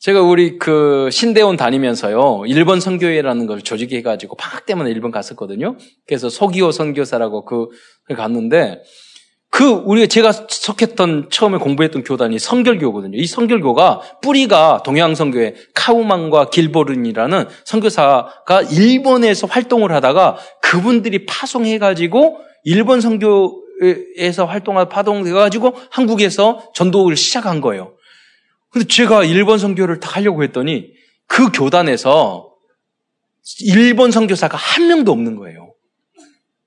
제가 0.00 0.20
우리 0.20 0.58
그 0.58 1.10
신대원 1.12 1.56
다니면서요, 1.56 2.42
일본 2.46 2.80
선교회라는 2.80 3.46
걸 3.46 3.62
조직해가지고 3.62 4.36
방학 4.36 4.66
때문에 4.66 4.90
일본 4.90 5.12
갔었거든요. 5.12 5.76
그래서 6.08 6.28
소기호 6.28 6.72
선교사라고 6.72 7.44
그, 7.44 7.68
갔는데, 8.12 8.82
그, 9.48 9.64
우리가 9.64 10.06
제가 10.06 10.32
속했던, 10.32 11.28
처음에 11.30 11.58
공부했던 11.58 12.02
교단이 12.02 12.40
성결교거든요. 12.40 13.16
이 13.16 13.26
성결교가 13.26 14.00
뿌리가 14.22 14.82
동양성교회 14.82 15.54
카우만과 15.74 16.50
길보른이라는 16.50 17.44
선교사가 17.64 18.62
일본에서 18.72 19.46
활동을 19.46 19.92
하다가 19.92 20.38
그분들이 20.62 21.26
파송해가지고 21.26 22.38
일본 22.64 23.00
선교 23.00 23.62
에서 24.16 24.44
활동한 24.44 24.88
파동해가지고 24.88 25.74
한국에서 25.90 26.72
전도를 26.74 27.16
시작한 27.16 27.60
거예요. 27.60 27.94
근데 28.70 28.86
제가 28.86 29.24
일본 29.24 29.58
선교를 29.58 30.00
다 30.00 30.10
하려고 30.12 30.42
했더니 30.42 30.90
그 31.26 31.50
교단에서 31.52 32.52
일본 33.60 34.10
선교사가 34.10 34.56
한 34.56 34.86
명도 34.88 35.12
없는 35.12 35.36
거예요. 35.36 35.74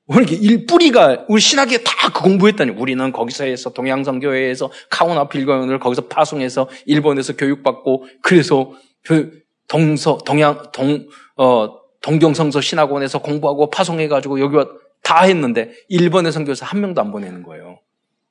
이렇게 0.07 0.35
일 0.35 0.65
뿌리가 0.67 1.25
우리 1.29 1.41
신학에 1.41 1.83
다 1.83 1.95
그 2.13 2.21
공부했다니 2.21 2.71
우리는 2.71 3.11
거기서 3.11 3.45
해서 3.45 3.71
동양선교회에서 3.71 4.71
카우나 4.91 5.27
필경을 5.27 5.79
거기서 5.79 6.03
파송해서 6.07 6.69
일본에서 6.85 7.35
교육받고 7.35 8.05
그래서 8.21 8.71
그 9.03 9.41
동서 9.67 10.19
동양 10.25 10.71
동 10.71 11.07
어 11.37 11.85
동경성서 12.01 12.61
신학원에서 12.61 13.19
공부하고 13.19 13.69
파송해가지고 13.69 14.39
여기 14.39 14.57
다 15.05 15.21
했는데 15.23 15.71
일본의 15.87 16.31
선교사 16.31 16.65
한 16.65 16.81
명도 16.81 16.99
안 16.99 17.11
보내는 17.11 17.43
거예요. 17.43 17.79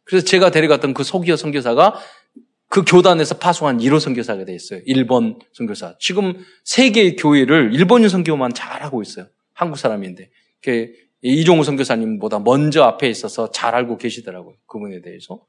그래서 0.02 0.26
제가 0.26 0.50
데려갔던 0.50 0.92
그 0.92 1.04
소기어 1.04 1.37
선교사가 1.37 1.94
그 2.68 2.82
교단에서 2.84 3.38
파송한 3.38 3.78
1호 3.78 4.00
선교사가 4.00 4.44
돼 4.44 4.52
있어요. 4.52 4.80
일본 4.84 5.38
선교사. 5.52 5.94
지금 6.00 6.34
세계 6.64 7.14
교회를 7.14 7.72
일본인 7.72 8.08
선교만 8.08 8.52
잘하고 8.54 9.02
있어요. 9.02 9.28
한국 9.52 9.78
사람인데. 9.78 10.30
이종우 11.22 11.62
선교사님보다 11.62 12.40
먼저 12.40 12.82
앞에 12.82 13.08
있어서 13.08 13.52
잘 13.52 13.76
알고 13.76 13.96
계시더라고요. 13.96 14.56
그분에 14.66 15.01
대해서. 15.01 15.40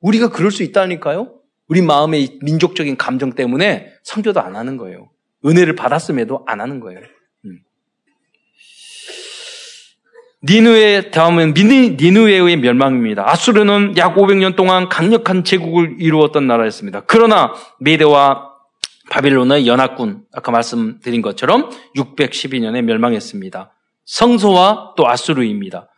우리가 0.00 0.30
그럴 0.30 0.50
수 0.50 0.64
있다니까요? 0.64 1.38
우리 1.68 1.80
마음의 1.80 2.40
민족적인 2.42 2.96
감정 2.96 3.34
때문에 3.34 3.92
선교도 4.02 4.40
안 4.40 4.56
하는 4.56 4.76
거예요. 4.76 5.10
은혜를 5.46 5.76
받았음에도 5.76 6.44
안 6.46 6.60
하는 6.60 6.80
거예요. 6.80 7.00
니누에 10.44 11.10
다음은 11.10 11.54
니누에의 11.54 12.56
멸망입니다. 12.56 13.30
아수르는 13.30 13.96
약 13.96 14.16
500년 14.16 14.56
동안 14.56 14.88
강력한 14.88 15.44
제국을 15.44 15.96
이루었던 16.00 16.48
나라였습니다. 16.48 17.02
그러나 17.06 17.52
메대와 17.78 18.50
바빌론의 19.10 19.68
연합군 19.68 20.22
아까 20.32 20.50
말씀드린 20.50 21.22
것처럼 21.22 21.70
612년에 21.96 22.82
멸망했습니다. 22.82 23.72
성소와 24.04 24.94
또 24.96 25.08
아수르입니다. 25.08 25.88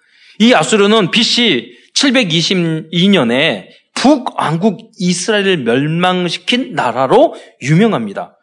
이 0.40 0.52
아수르는 0.52 1.10
BC 1.10 1.78
722년에 1.94 3.68
북왕국 3.94 4.90
이스라엘을 4.98 5.58
멸망시킨 5.58 6.74
나라로 6.74 7.34
유명합니다. 7.62 8.36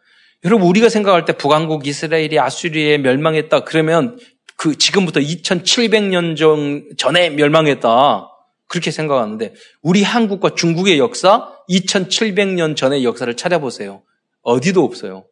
여러분 0.44 0.66
우리가 0.66 0.88
생각할 0.88 1.24
때 1.24 1.34
북왕국 1.34 1.86
이스라엘이 1.86 2.40
아수리에 2.40 2.98
멸망했다 2.98 3.60
그러면 3.60 4.18
그 4.62 4.78
지금부터 4.78 5.18
2700년 5.18 6.36
전, 6.36 6.88
전에 6.96 7.30
멸망했다. 7.30 8.28
그렇게 8.68 8.92
생각하는데 8.92 9.54
우리 9.82 10.04
한국과 10.04 10.54
중국의 10.54 11.00
역사 11.00 11.52
2700년 11.68 12.76
전의 12.76 13.04
역사를 13.04 13.36
찾아보세요. 13.36 14.04
어디도 14.42 14.84
없어요. 14.84 15.26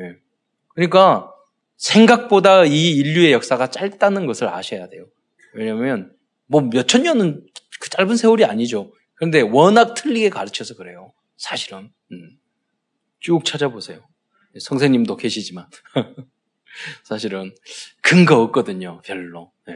예. 0.00 0.16
그러니까 0.74 1.32
생각보다 1.76 2.64
이 2.64 2.96
인류의 2.96 3.30
역사가 3.30 3.68
짧다는 3.70 4.26
것을 4.26 4.48
아셔야 4.48 4.88
돼요. 4.88 5.06
왜냐하면 5.54 6.12
뭐 6.46 6.62
몇천 6.62 7.04
년은 7.04 7.46
그 7.80 7.90
짧은 7.90 8.16
세월이 8.16 8.44
아니죠. 8.44 8.92
그런데 9.14 9.40
워낙 9.40 9.94
틀리게 9.94 10.30
가르쳐서 10.30 10.74
그래요. 10.74 11.12
사실은 11.36 11.92
음. 12.10 12.38
쭉 13.20 13.44
찾아보세요. 13.44 14.00
성생님도 14.58 15.16
계시지만 15.16 15.68
사실은 17.02 17.54
근거 18.00 18.40
없거든요. 18.42 19.00
별로. 19.04 19.52
네. 19.66 19.74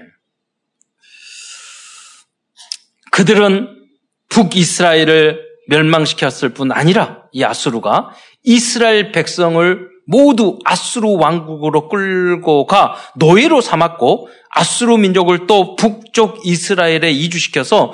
그들은 3.10 3.88
북이스라엘을 4.28 5.48
멸망시켰을 5.68 6.50
뿐 6.54 6.72
아니라 6.72 7.24
이 7.32 7.44
아수르가 7.44 8.10
이스라엘 8.42 9.12
백성을 9.12 9.88
모두 10.06 10.58
아수르 10.64 11.08
왕국으로 11.16 11.88
끌고 11.88 12.66
가 12.66 12.96
노예로 13.16 13.60
삼았고 13.60 14.28
아수르 14.50 14.96
민족을 14.96 15.46
또 15.46 15.76
북쪽 15.76 16.46
이스라엘에 16.46 17.10
이주시켜서 17.10 17.92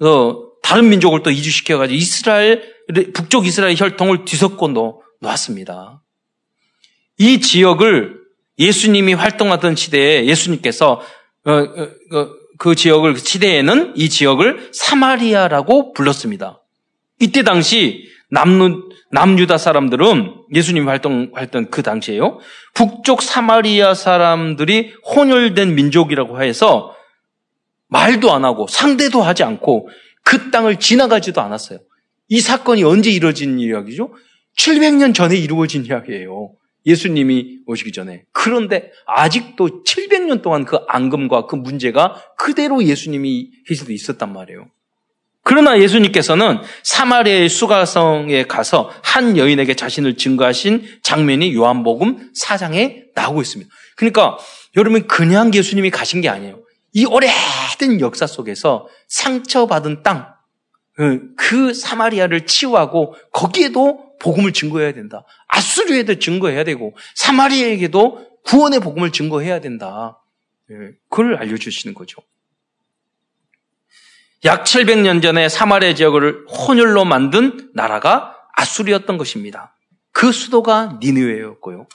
어, 0.00 0.50
다른 0.62 0.88
민족을 0.88 1.22
또 1.22 1.30
이주시켜가지고 1.30 1.96
이스라엘 1.96 2.74
북쪽 3.12 3.46
이스라엘 3.46 3.76
혈통을 3.76 4.24
뒤섞고 4.24 5.02
놓았습니다. 5.20 6.02
이 7.18 7.40
지역을 7.40 8.19
예수님이 8.60 9.14
활동하던 9.14 9.74
시대에 9.74 10.26
예수님께서 10.26 11.00
어, 11.46 11.52
어, 11.52 11.88
어, 12.12 12.28
그 12.58 12.74
지역을 12.74 13.14
그 13.14 13.20
시대에는 13.20 13.94
이 13.96 14.08
지역을 14.10 14.70
사마리아라고 14.72 15.94
불렀습니다. 15.94 16.62
이때 17.18 17.42
당시 17.42 18.04
남루, 18.30 18.90
남유다 19.10 19.58
사람들은 19.58 20.34
예수님 20.54 20.88
활동했던 20.88 21.70
그 21.70 21.82
당시에요. 21.82 22.38
북쪽 22.74 23.22
사마리아 23.22 23.94
사람들이 23.94 24.92
혼혈된 25.16 25.74
민족이라고 25.74 26.42
해서 26.42 26.94
말도 27.88 28.32
안 28.32 28.44
하고 28.44 28.66
상대도 28.68 29.22
하지 29.22 29.42
않고 29.42 29.88
그 30.22 30.50
땅을 30.50 30.78
지나가지도 30.78 31.40
않았어요. 31.40 31.80
이 32.28 32.40
사건이 32.40 32.84
언제 32.84 33.10
이루어진 33.10 33.58
이야기죠? 33.58 34.14
700년 34.56 35.14
전에 35.14 35.36
이루어진 35.36 35.84
이야기예요. 35.86 36.52
예수님이 36.86 37.60
오시기 37.66 37.92
전에. 37.92 38.24
그런데 38.32 38.90
아직도 39.06 39.84
700년 39.84 40.42
동안 40.42 40.64
그 40.64 40.78
앙금과 40.88 41.46
그 41.46 41.56
문제가 41.56 42.22
그대로 42.36 42.82
예수님이 42.82 43.50
계시도 43.66 43.92
있었단 43.92 44.32
말이에요. 44.32 44.66
그러나 45.42 45.80
예수님께서는 45.80 46.60
사마리아의 46.82 47.48
수가성에 47.48 48.44
가서 48.44 48.90
한 49.02 49.36
여인에게 49.36 49.74
자신을 49.74 50.16
증거하신 50.16 50.86
장면이 51.02 51.54
요한복음 51.54 52.32
4장에 52.34 53.14
나오고 53.14 53.40
있습니다. 53.40 53.70
그러니까 53.96 54.38
여러분 54.76 55.06
그냥 55.06 55.52
예수님이 55.52 55.90
가신 55.90 56.20
게 56.20 56.28
아니에요. 56.28 56.60
이 56.92 57.04
오래된 57.04 58.00
역사 58.00 58.26
속에서 58.26 58.88
상처받은 59.08 60.02
땅, 60.02 60.34
그, 60.94 61.34
그 61.36 61.72
사마리아를 61.72 62.46
치유하고 62.46 63.14
거기에도 63.32 64.09
복음을 64.20 64.52
증거해야 64.52 64.92
된다. 64.92 65.24
아수르에도 65.48 66.18
증거해야 66.18 66.64
되고 66.64 66.96
사마리아에게도 67.14 68.30
구원의 68.44 68.80
복음을 68.80 69.10
증거해야 69.10 69.60
된다. 69.60 70.22
예, 70.70 70.74
그걸 71.08 71.36
알려주시는 71.36 71.94
거죠. 71.94 72.22
약 74.44 74.64
700년 74.64 75.20
전에 75.20 75.48
사마리아 75.48 75.94
지역을 75.94 76.46
혼혈로 76.48 77.04
만든 77.04 77.70
나라가 77.74 78.36
아수리였던 78.56 79.18
것입니다. 79.18 79.76
그 80.12 80.32
수도가 80.32 80.98
니느웨였고요. 81.02 81.86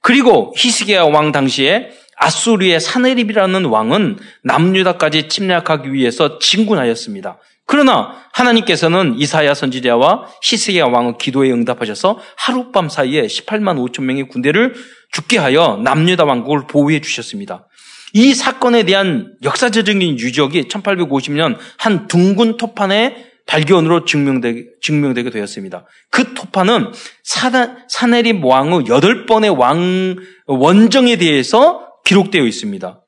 그리고 0.00 0.54
히스기야 0.56 1.04
왕 1.04 1.32
당시에 1.32 1.90
아수리의 2.16 2.80
사네립이라는 2.80 3.64
왕은 3.66 4.18
남유다까지 4.44 5.28
침략하기 5.28 5.92
위해서 5.92 6.38
진군하였습니다. 6.38 7.38
그러나 7.66 8.14
하나님께서는 8.32 9.16
이사야 9.18 9.54
선지자와 9.54 10.28
히스기야 10.42 10.84
왕의 10.86 11.14
기도에 11.18 11.50
응답하셔서 11.50 12.20
하룻밤 12.36 12.88
사이에 12.88 13.22
18만 13.22 13.76
5천 13.76 14.04
명의 14.04 14.28
군대를 14.28 14.74
죽게 15.12 15.38
하여 15.38 15.80
남유다 15.82 16.24
왕국을 16.24 16.66
보호해 16.68 17.00
주셨습니다. 17.00 17.66
이 18.12 18.34
사건에 18.34 18.84
대한 18.84 19.36
역사적인 19.42 20.18
유적이 20.18 20.64
1850년 20.68 21.58
한 21.76 22.06
둥근 22.06 22.56
토판의 22.56 23.26
발견으로 23.46 24.04
증명되게, 24.04 24.64
증명되게 24.80 25.30
되었습니다. 25.30 25.86
그 26.10 26.34
토판은 26.34 26.92
사, 27.22 27.76
사네립 27.88 28.44
왕의 28.44 28.84
여덟 28.88 29.26
번의 29.26 29.50
왕, 29.50 30.16
원정에 30.46 31.16
대해서 31.16 31.88
기록되어 32.04 32.44
있습니다. 32.44 33.02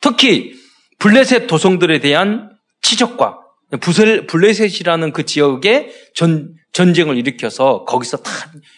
특히 0.00 0.54
블레셋 0.98 1.46
도성들에 1.46 2.00
대한 2.00 2.50
치적과 2.82 3.38
부셀, 3.76 4.26
블레셋이라는 4.26 5.12
그 5.12 5.24
지역에 5.24 5.92
전, 6.14 6.54
전쟁을 6.72 7.18
일으켜서 7.18 7.84
거기서 7.84 8.18
다 8.18 8.30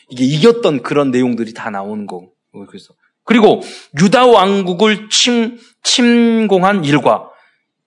이게 0.09 0.25
이겼던 0.25 0.83
그런 0.83 1.11
내용들이 1.11 1.55
다 1.55 1.71
나오는 1.71 2.07
거. 2.07 2.29
그래서 2.69 2.95
그리고 3.25 3.63
유다 4.01 4.27
왕국을 4.27 5.09
침, 5.11 5.59
침공한 5.85 6.85
일과 6.85 7.29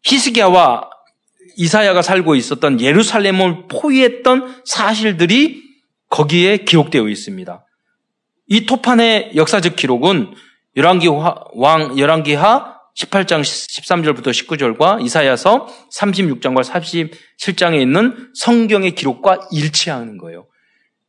히스기야와 0.03 0.89
이사야가 1.57 2.01
살고 2.01 2.35
있었던 2.35 2.79
예루살렘을 2.79 3.67
포위했던 3.67 4.61
사실들이 4.65 5.61
거기에 6.09 6.57
기록되어 6.57 7.09
있습니다. 7.09 7.65
이 8.47 8.65
토판의 8.65 9.31
역사적 9.35 9.75
기록은 9.75 10.33
열왕기 10.75 11.07
왕 11.55 11.97
열왕기하 11.97 12.72
18장 12.95 13.41
13절부터 13.41 14.27
19절과 14.27 15.03
이사야서 15.03 15.67
36장과 15.93 16.63
37장에 16.63 17.81
있는 17.81 18.29
성경의 18.35 18.95
기록과 18.95 19.47
일치하는 19.51 20.17
거예요. 20.17 20.45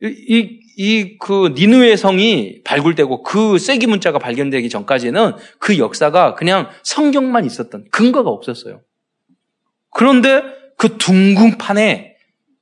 이, 0.01 0.59
이, 0.77 1.17
그, 1.19 1.53
니누의 1.55 1.97
성이 1.97 2.61
발굴되고 2.63 3.23
그 3.23 3.57
쐐기 3.57 3.87
문자가 3.87 4.19
발견되기 4.19 4.69
전까지는 4.69 5.33
그 5.59 5.77
역사가 5.77 6.35
그냥 6.35 6.69
성경만 6.83 7.45
있었던 7.45 7.85
근거가 7.91 8.29
없었어요. 8.29 8.81
그런데 9.91 10.43
그 10.77 10.97
둥근 10.97 11.57
판에 11.57 12.15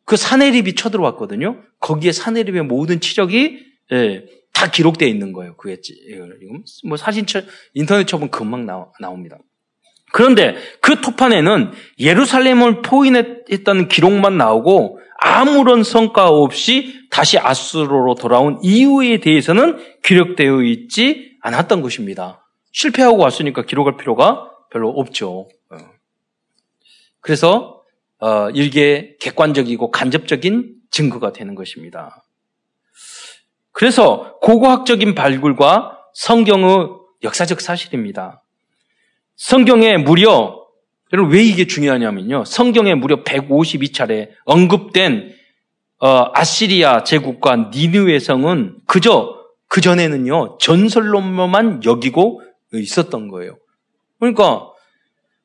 그 0.06 0.16
사내립이 0.16 0.76
쳐들어왔거든요. 0.76 1.62
거기에 1.80 2.12
사내립의 2.12 2.64
모든 2.64 3.00
치적이, 3.00 3.66
예, 3.92 4.26
다 4.64 4.72
기록되어 4.72 5.10
있는 5.10 5.34
거예요. 5.34 5.58
그게 5.58 5.82
지금 5.82 6.64
뭐 6.88 6.96
사진 6.96 7.26
쳐 7.26 7.42
인터넷 7.74 8.06
쳐보면 8.06 8.32
금방 8.32 8.66
나오, 8.66 8.94
나옵니다. 9.00 9.38
그런데 10.14 10.56
그 10.80 11.02
토판에는 11.02 11.72
예루살렘을 12.00 12.82
포인했다는 12.82 13.90
기록만 13.90 14.38
나오고 14.38 15.00
아무런 15.20 15.84
성과 15.84 16.30
없이 16.30 17.08
다시 17.10 17.38
아수로로 17.38 18.16
돌아온 18.16 18.60
이유에 18.62 19.20
대해서는 19.20 19.80
기록되어 20.04 20.62
있지 20.64 21.38
않았던 21.42 21.82
것입니다. 21.82 22.48
실패하고 22.72 23.18
왔으니까 23.18 23.64
기록할 23.64 23.98
필요가 23.98 24.50
별로 24.72 24.90
없죠. 24.90 25.50
어. 25.72 25.78
그래서 27.20 27.82
어, 28.20 28.50
이게 28.54 29.18
객관적이고 29.20 29.92
간접적인 29.92 30.76
증거가 30.90 31.34
되는 31.34 31.54
것입니다. 31.54 32.23
그래서 33.74 34.38
고고학적인 34.40 35.16
발굴과 35.16 36.00
성경의 36.14 36.90
역사적 37.24 37.60
사실입니다. 37.60 38.44
성경에 39.36 39.98
무려 39.98 40.64
여러분 41.12 41.34
왜 41.34 41.44
이게 41.44 41.68
중요하냐면요. 41.68 42.46
성경에 42.46 42.96
무려 42.96 43.24
152차례 43.24 44.30
언급된 44.46 45.34
어, 46.00 46.32
아시리아 46.34 47.04
제국과 47.04 47.72
니느웨 47.74 48.20
성은 48.20 48.78
그저 48.86 49.40
그 49.68 49.82
전에는요 49.82 50.58
전설로만 50.60 51.84
여기고 51.84 52.42
있었던 52.74 53.28
거예요. 53.30 53.58
그러니까 54.20 54.70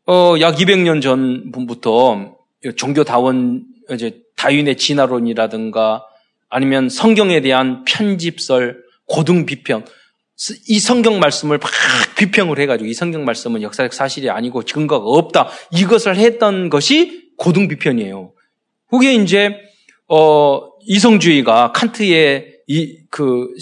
어, 0.07 0.35
약 0.41 0.57
200년 0.57 1.03
전부터 1.03 2.37
종교 2.76 3.05
다원 3.05 3.64
이제 3.91 4.20
다윈의 4.37 4.76
진화론이라든가 4.76 6.07
아니면 6.49 6.88
성경에 6.88 7.40
대한 7.40 7.84
편집설, 7.84 8.82
고등 9.07 9.46
비평, 9.46 9.84
이 10.68 10.78
성경 10.78 11.18
말씀을 11.18 11.59
막 11.59 11.70
비평을 12.16 12.59
해가지고 12.61 12.88
이 12.88 12.94
성경 12.94 13.24
말씀은 13.24 13.62
역사적 13.62 13.92
사실이 13.92 14.30
아니고 14.30 14.62
증거가 14.62 15.05
없다. 15.05 15.49
이것을 15.72 16.16
했던 16.16 16.70
것이 16.70 17.32
고등 17.36 17.66
비평이에요. 17.66 18.32
그게 18.90 19.14
이제 19.14 19.57
어 20.09 20.61
이성주의가 20.86 21.72
칸트의 21.72 22.59
이그 22.68 23.55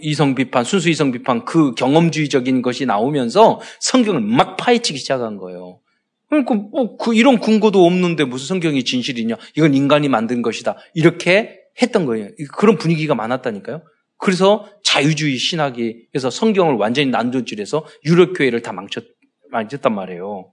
이성 0.00 0.34
비판, 0.34 0.64
순수 0.64 0.90
이성 0.90 1.12
비판 1.12 1.44
그 1.44 1.74
경험주의적인 1.74 2.60
것이 2.60 2.84
나오면서 2.84 3.60
성경을 3.80 4.20
막 4.20 4.56
파헤치기 4.56 4.98
시작한 4.98 5.38
거예요. 5.38 5.80
그러니까 6.28 6.54
뭐 6.54 6.98
그 6.98 7.14
이런 7.14 7.40
근거도 7.40 7.86
없는데 7.86 8.24
무슨 8.24 8.48
성경이 8.48 8.84
진실이냐? 8.84 9.36
이건 9.56 9.74
인간이 9.74 10.08
만든 10.08 10.42
것이다. 10.42 10.76
이렇게 10.92 11.60
했던 11.82 12.06
거예요. 12.06 12.28
그런 12.56 12.76
분위기가 12.78 13.14
많았다니까요. 13.14 13.82
그래서 14.18 14.68
자유주의 14.82 15.36
신학이 15.36 16.06
그래서 16.10 16.30
성경을 16.30 16.76
완전히 16.76 17.10
난도질해서 17.10 17.86
유럽 18.06 18.32
교회를 18.32 18.62
다 18.62 18.72
망쳤 18.72 19.04
망쳤단 19.50 19.94
말이에요. 19.94 20.52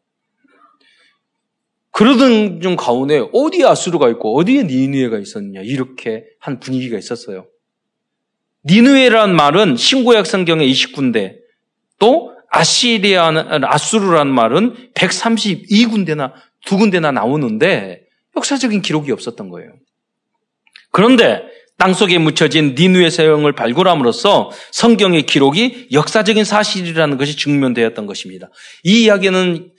그러던 1.91 2.61
중 2.61 2.76
가운데 2.76 3.24
어디에 3.32 3.65
아수르가 3.65 4.09
있고 4.09 4.38
어디에 4.38 4.63
니누에가 4.63 5.19
있었느냐 5.19 5.61
이렇게 5.61 6.26
한 6.39 6.59
분위기가 6.59 6.97
있었어요. 6.97 7.47
니누에란 8.65 9.36
말은 9.36 9.76
신구약 9.76 10.26
성경의 10.26 10.71
29군데 10.71 11.38
또 11.99 12.34
아시리아 12.49 13.32
아수르란 13.63 14.28
말은 14.28 14.91
132군데나 14.93 16.34
두 16.65 16.78
군데나 16.78 17.11
나오는데 17.11 18.03
역사적인 18.36 18.82
기록이 18.82 19.11
없었던 19.11 19.49
거예요. 19.49 19.74
그런데 20.94 21.44
땅속에 21.78 22.20
묻혀진 22.20 22.76
니누의 22.78 23.12
세형을 23.12 23.54
발굴함으로써 23.54 24.52
성경의 24.72 25.24
기록이 25.24 25.89
역사적인 25.91 26.46
사실이라는 26.46 27.18
것이 27.18 27.36
증명되었던 27.36 28.06
것입니다. 28.06 28.50
이 28.84 29.04
이야기는 29.04 29.72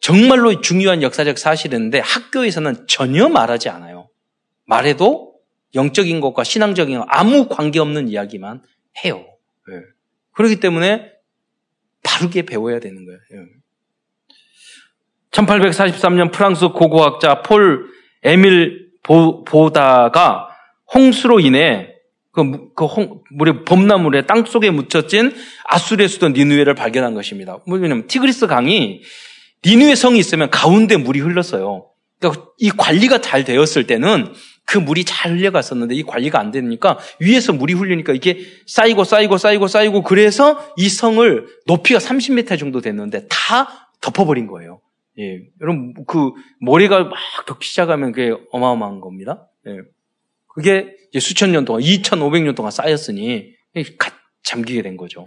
정말로 0.00 0.60
중요한 0.60 1.02
역사적 1.02 1.36
사실인데 1.36 1.98
학교에서는 1.98 2.86
전혀 2.86 3.28
말하지 3.28 3.68
않아요. 3.68 4.08
말해도 4.66 5.34
영적인 5.74 6.20
것과 6.20 6.44
신앙적인 6.44 6.98
것 6.98 7.06
아무 7.08 7.48
관계없는 7.48 8.08
이야기만 8.08 8.62
해요. 9.04 9.26
네. 9.68 9.74
그렇기 10.32 10.60
때문에 10.60 11.10
바르게 12.04 12.42
배워야 12.42 12.78
되는 12.78 13.04
거예요. 13.04 13.18
네. 13.30 13.38
1843년 15.32 16.30
프랑스 16.30 16.68
고고학자 16.68 17.42
폴 17.42 17.86
에밀 18.22 18.92
보, 19.02 19.44
보다가 19.44 20.51
홍수로 20.94 21.40
인해 21.40 21.88
그, 22.32 22.72
그 22.74 22.86
홍, 22.86 23.22
물에 23.30 23.64
범나물에 23.64 24.26
땅 24.26 24.44
속에 24.44 24.70
묻혀진 24.70 25.32
아수르의 25.64 26.08
수도 26.08 26.28
니누에를 26.28 26.74
발견한 26.74 27.14
것입니다. 27.14 27.58
뭐냐면 27.66 28.06
티그리스 28.06 28.46
강이 28.46 29.02
니누의 29.64 29.96
성이 29.96 30.18
있으면 30.18 30.50
가운데 30.50 30.96
물이 30.96 31.20
흘렀어요. 31.20 31.88
그러니까 32.18 32.46
이 32.58 32.70
관리가 32.70 33.20
잘 33.20 33.44
되었을 33.44 33.86
때는 33.86 34.32
그 34.64 34.78
물이 34.78 35.04
잘 35.04 35.32
흘려갔었는데 35.32 35.94
이 35.94 36.02
관리가 36.04 36.38
안 36.38 36.50
되니까 36.50 36.98
위에서 37.20 37.52
물이 37.52 37.74
흘리니까 37.74 38.12
이게 38.14 38.40
쌓이고 38.66 39.04
쌓이고 39.04 39.36
쌓이고 39.36 39.66
쌓이고 39.66 40.02
그래서 40.02 40.72
이 40.76 40.88
성을 40.88 41.46
높이가 41.66 41.98
30m 41.98 42.58
정도 42.58 42.80
됐는데 42.80 43.26
다 43.28 43.90
덮어버린 44.00 44.46
거예요. 44.46 44.80
예. 45.18 45.40
여러분, 45.60 45.94
그 46.06 46.32
모래가 46.60 47.04
막 47.04 47.14
덮기 47.46 47.68
시작하면 47.68 48.12
그게 48.12 48.34
어마어마한 48.50 49.00
겁니다. 49.00 49.48
예. 49.66 49.72
그게 50.54 50.94
수천 51.18 51.52
년 51.52 51.64
동안, 51.64 51.82
2,500년 51.82 52.54
동안 52.54 52.70
쌓였으니 52.70 53.52
잠기게 54.44 54.82
된 54.82 54.96
거죠. 54.96 55.26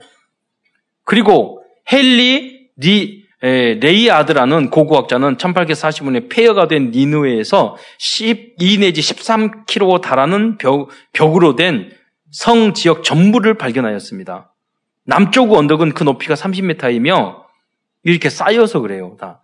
그리고 1.04 1.64
헨리 1.92 2.70
리, 2.78 3.24
에, 3.44 3.76
레이어드라는 3.76 4.70
고고학자는 4.70 5.38
1845년에 5.38 6.30
폐허가 6.30 6.68
된 6.68 6.92
니누에에서 6.92 7.78
12 8.00 8.80
내지 8.80 9.02
13km 9.02 10.02
달하는 10.02 10.58
벽, 10.58 10.90
벽으로 11.14 11.56
된 11.56 11.90
성 12.36 12.74
지역 12.74 13.06
전부를 13.06 13.58
발견하였습니다. 13.58 14.54
남쪽 15.06 15.54
언덕은 15.54 15.94
그 15.94 16.04
높이가 16.04 16.34
30m이며 16.34 17.44
이렇게 18.04 18.30
쌓여서 18.30 18.82
그래요. 18.82 19.16
다. 19.18 19.42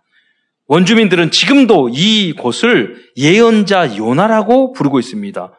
원주민들은 0.66 1.30
지금도 1.30 1.88
이 1.90 2.34
곳을 2.34 3.02
예언자 3.16 3.96
요나라고 3.96 4.72
부르고 4.74 4.98
있습니다. 4.98 5.52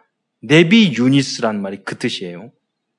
네비 0.44 0.96
유니스란 0.98 1.62
말이 1.62 1.80
그 1.84 1.98
뜻이에요. 1.98 2.52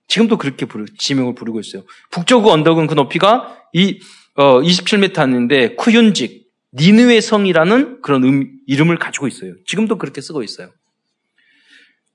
지금도 0.09 0.39
그렇게 0.39 0.67
부르, 0.67 0.87
지명을 0.99 1.35
부르고 1.35 1.61
있어요. 1.61 1.85
북쪽 2.11 2.47
언덕은 2.47 2.87
그 2.87 2.95
높이가 2.95 3.57
이, 3.73 4.01
어, 4.35 4.61
27m인데 4.61 5.77
쿠윤직, 5.77 6.45
니느의 6.75 7.21
성이라는 7.21 8.03
그런 8.03 8.25
음, 8.25 8.51
이름을 8.67 8.99
가지고 8.99 9.29
있어요. 9.29 9.55
지금도 9.67 9.99
그렇게 9.99 10.21
쓰고 10.21 10.43
있어요. 10.43 10.71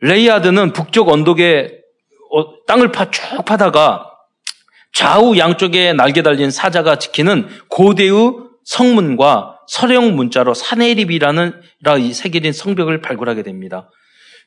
레이아드는 0.02 0.74
북쪽 0.74 1.10
언덕에 1.10 1.80
어, 2.32 2.66
땅을 2.66 2.92
파, 2.92 3.10
쭉 3.10 3.22
파다가 3.46 4.06
좌우 4.94 5.38
양쪽에 5.38 5.94
날개 5.94 6.24
달린 6.24 6.52
사자가 6.52 6.98
지키는 6.98 7.48
고대의 7.70 8.12
성문과 8.66 9.60
서령 9.68 10.16
문자로 10.16 10.54
사내립이라는 10.54 11.62
새겨진 12.14 12.54
성벽을 12.54 13.02
발굴하게 13.02 13.44
됩니다. 13.44 13.90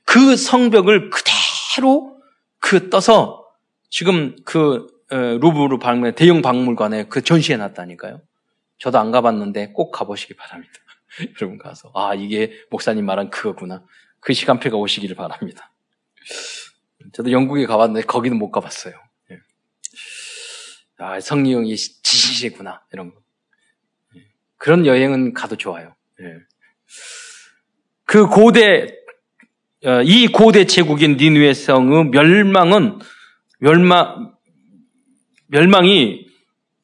그 0.05 0.37
성벽을 0.37 1.11
그대로 1.11 2.21
그 2.59 2.91
떠서 2.91 3.47
지금 3.91 4.37
그 4.45 4.87
루브르 5.11 5.79
박물관 5.79 6.15
대형 6.15 6.43
박물관에 6.43 7.05
그 7.05 7.23
전시해 7.23 7.57
놨다니까요. 7.59 8.23
저도 8.79 8.99
안 8.99 9.11
가봤는데 9.11 9.73
꼭 9.73 9.91
가보시기 9.91 10.35
바랍니다. 10.35 10.73
여러분 11.41 11.59
가서 11.59 11.91
아 11.95 12.15
이게 12.15 12.53
목사님 12.71 13.05
말한 13.05 13.31
그거구나. 13.31 13.85
그 14.21 14.33
시간표가 14.33 14.77
오시기를 14.77 15.17
바랍니다. 15.17 15.73
저도 17.13 17.33
영국에 17.33 17.67
가봤는데 17.67 18.07
거기는 18.07 18.39
못 18.39 18.51
가봤어요. 18.51 18.95
예. 19.31 19.39
아 20.99 21.21
성리형이 21.21 21.77
지시구나 21.77 22.83
이런 22.93 23.13
거. 23.13 23.21
예. 24.17 24.27
그런 24.57 24.87
여행은 24.87 25.35
가도 25.35 25.57
좋아요. 25.57 25.95
예. 26.21 26.39
그 28.05 28.27
고대 28.27 28.85
어, 28.85 29.02
이 30.05 30.29
고대 30.29 30.65
제국인 30.65 31.17
니누의 31.17 31.55
성의 31.55 32.05
멸망은 32.07 33.01
멸망 33.59 34.33
멸망이 35.49 36.27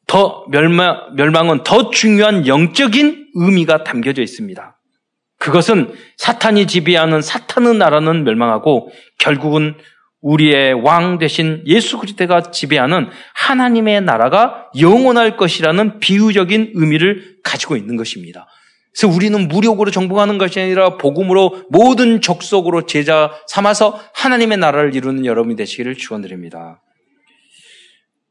더 0.07 0.45
멸망 0.51 1.15
멸망은 1.15 1.63
더 1.63 1.91
중요한 1.91 2.47
영적인 2.47 3.29
의미가 3.35 3.85
담겨져 3.85 4.23
있습니다. 4.23 4.79
그것은 5.39 5.95
사탄이 6.17 6.67
지배하는 6.67 7.23
사탄의 7.23 7.75
나라는 7.75 8.25
멸망하고 8.25 8.91
결국은 9.19 9.77
우리의 10.21 10.75
왕 10.75 11.19
대신 11.19 11.63
예수 11.67 11.99
그리스도가 11.99 12.51
지배하는 12.51 13.09
하나님의 13.35 14.01
나라가 14.01 14.69
영원할 14.81 15.37
것이라는 15.37 16.01
비유적인 16.01 16.73
의미를 16.75 17.37
가지고 17.45 17.77
있는 17.77 17.97
것입니다. 17.97 18.49
그래서 18.99 19.15
우리는 19.15 19.47
무력으로 19.47 19.93
정복하는 19.93 20.39
것이 20.39 20.59
아니라 20.59 20.97
복음으로 20.97 21.63
모든 21.71 22.21
족속으로 22.21 22.87
제자 22.87 23.31
삼아서 23.47 24.01
하나님의 24.15 24.59
나라를 24.59 24.95
이루는 24.95 25.25
여러분이 25.25 25.55
되시기를 25.55 25.95
축원드립니다. 25.95 26.83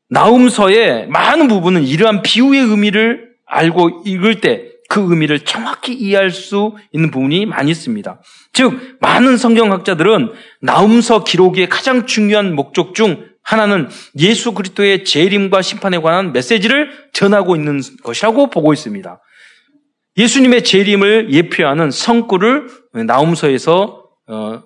나움서의 0.10 1.08
많은 1.08 1.48
부분은 1.48 1.84
이러한 1.84 2.22
비유의 2.22 2.62
의미를 2.62 3.30
알고 3.46 4.04
읽을 4.06 4.42
때 4.42 4.78
그 4.90 5.02
의미를 5.02 5.42
정확히 5.42 5.94
이해할 5.94 6.32
수 6.32 6.76
있는 6.92 7.12
부분이 7.12 7.46
많이 7.46 7.72
있습니다. 7.72 8.22
즉 8.54 8.98
많은 9.02 9.38
성경학자들은 9.38 10.32
나움서 10.62 11.24
기록의 11.24 11.68
가장 11.68 12.06
중요한 12.06 12.56
목적 12.56 12.96
중 12.96 13.26
하나는 13.44 13.90
예수 14.20 14.54
그리스도의 14.54 15.04
재림과 15.06 15.62
심판에 15.62 16.00
관한 16.00 16.34
메시지를 16.34 16.90
전하고 17.14 17.56
있는 17.56 17.82
것이라고 18.04 18.50
보고 18.50 18.74
있습니다. 18.74 19.20
예수님의 20.18 20.64
재림을 20.64 21.32
예표하는 21.32 21.92
성구를 21.92 22.68
나움서에서 23.06 24.04
어, 24.28 24.64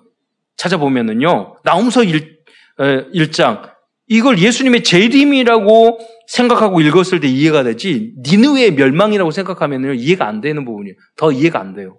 찾아보면은요. 0.56 1.56
나움서 1.62 2.02
1, 2.02 2.38
어, 2.78 2.84
1장 3.14 3.70
이걸 4.08 4.38
예수님의 4.38 4.82
재림이라고 4.82 5.98
생각하고 6.26 6.80
읽었을 6.80 7.20
때 7.20 7.28
이해가 7.28 7.62
되지 7.62 8.14
니느웨의 8.18 8.72
멸망이라고 8.72 9.30
생각하면 9.30 9.94
이해가 9.96 10.26
안 10.26 10.40
되는 10.40 10.64
부분이에요. 10.64 10.96
더 11.16 11.32
이해가 11.32 11.60
안 11.60 11.74
돼요. 11.74 11.98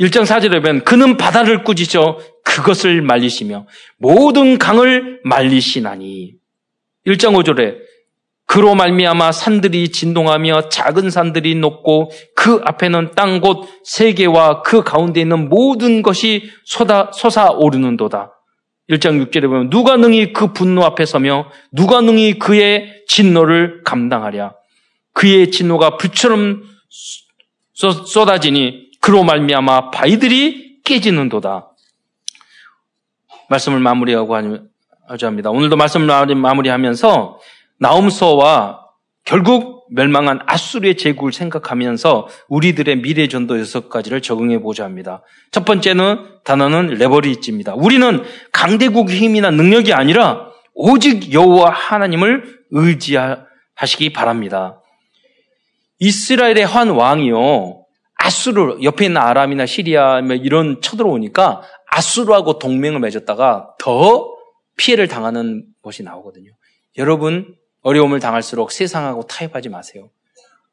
1장 0.00 0.24
4절에 0.24 0.62
보면 0.62 0.84
그는 0.84 1.16
바다를 1.16 1.64
꾸짖어 1.64 2.18
그것을 2.44 3.02
말리시며 3.02 3.66
모든 3.98 4.58
강을 4.58 5.20
말리시나니 5.24 6.34
1장 7.06 7.34
5절에 7.34 7.76
그로 8.52 8.74
말미암아 8.74 9.32
산들이 9.32 9.88
진동하며 9.88 10.68
작은 10.68 11.08
산들이 11.08 11.54
높고 11.54 12.10
그 12.36 12.60
앞에는 12.62 13.12
땅곳 13.14 13.66
세계와 13.84 14.60
그 14.60 14.82
가운데 14.82 15.22
있는 15.22 15.48
모든 15.48 16.02
것이 16.02 16.50
솟아, 16.66 17.12
솟아오르는도다. 17.14 18.30
1장 18.90 19.24
6절에 19.24 19.46
보면 19.46 19.70
누가 19.70 19.96
능히 19.96 20.34
그 20.34 20.52
분노 20.52 20.84
앞에 20.84 21.06
서며 21.06 21.46
누가 21.72 22.02
능히 22.02 22.38
그의 22.38 23.04
진노를 23.08 23.84
감당하랴. 23.84 24.52
그의 25.14 25.50
진노가 25.50 25.96
불처럼 25.96 26.62
쏟아지니 27.72 28.90
그로 29.00 29.24
말미암아 29.24 29.92
바위들이 29.92 30.82
깨지는도다. 30.84 31.70
말씀을 33.48 33.80
마무리하고 33.80 34.36
하자 35.08 35.26
합니다. 35.26 35.48
오늘도 35.48 35.76
말씀을 35.76 36.34
마무리하면서 36.34 37.38
나움서와 37.82 38.80
결국 39.24 39.86
멸망한 39.90 40.40
아수르의 40.46 40.96
제국을 40.96 41.32
생각하면서 41.32 42.28
우리들의 42.48 43.02
미래 43.02 43.28
전도 43.28 43.58
여섯 43.58 43.88
가지를 43.88 44.22
적응해 44.22 44.60
보자 44.60 44.84
합니다. 44.84 45.22
첫 45.50 45.64
번째는 45.64 46.40
단어는 46.44 46.94
레버리지입니다. 46.94 47.74
우리는 47.74 48.22
강대국의 48.52 49.16
힘이나 49.16 49.50
능력이 49.50 49.92
아니라 49.92 50.48
오직 50.74 51.32
여호와 51.32 51.70
하나님을 51.70 52.60
의지하시기 52.70 54.12
바랍니다. 54.14 54.80
이스라엘의 55.98 56.64
한 56.64 56.90
왕이요 56.90 57.84
아수르 58.14 58.78
옆에 58.82 59.06
있는 59.06 59.20
아람이나 59.20 59.66
시리아 59.66 60.20
뭐 60.22 60.36
이런 60.36 60.80
쳐들어오니까 60.80 61.62
아수르하고 61.90 62.58
동맹을 62.58 63.00
맺었다가 63.00 63.74
더 63.78 64.32
피해를 64.76 65.06
당하는 65.08 65.64
것이 65.82 66.02
나오거든요. 66.02 66.50
여러분 66.96 67.54
어려움을 67.82 68.20
당할수록 68.20 68.72
세상하고 68.72 69.26
타협하지 69.26 69.68
마세요. 69.68 70.10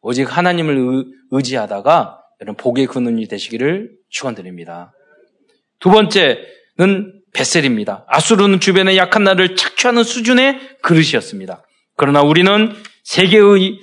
오직 0.01 0.35
하나님을 0.35 1.05
의지하다가 1.31 2.19
여러분 2.41 2.55
복의 2.55 2.87
근원이 2.87 3.27
되시기를 3.27 3.91
축원드립니다. 4.09 4.93
두 5.79 5.89
번째는 5.89 7.21
베셀입니다. 7.33 8.05
아수르는 8.07 8.59
주변의 8.59 8.97
약한 8.97 9.23
나라를 9.23 9.55
착취하는 9.55 10.03
수준의 10.03 10.77
그릇이었습니다. 10.81 11.63
그러나 11.95 12.21
우리는 12.21 12.73
세계의 13.03 13.77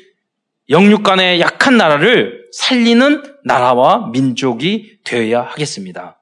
영육 0.71 1.03
간의 1.03 1.41
약한 1.41 1.77
나라를 1.77 2.47
살리는 2.53 3.23
나라와 3.45 4.09
민족이 4.09 4.99
되어야 5.05 5.43
하겠습니다. 5.43 6.21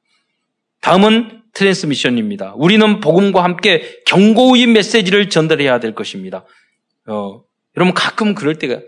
다음은 0.81 1.43
트랜스미션입니다. 1.55 2.55
우리는 2.57 3.01
복음과 3.01 3.43
함께 3.43 4.03
경고의 4.07 4.67
메시지를 4.67 5.31
전달해야 5.31 5.81
될 5.81 5.95
것입니다. 5.95 6.45
어, 7.07 7.45
여러분 7.77 7.95
가끔 7.95 8.35
그럴 8.35 8.59
때가 8.59 8.81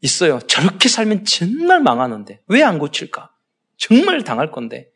있어요. 0.00 0.40
저렇게 0.40 0.88
살면 0.88 1.24
정말 1.24 1.80
망하는데 1.80 2.40
왜 2.48 2.62
안 2.62 2.78
고칠까? 2.78 3.30
정말 3.76 4.22
당할 4.24 4.50
건데. 4.50 4.88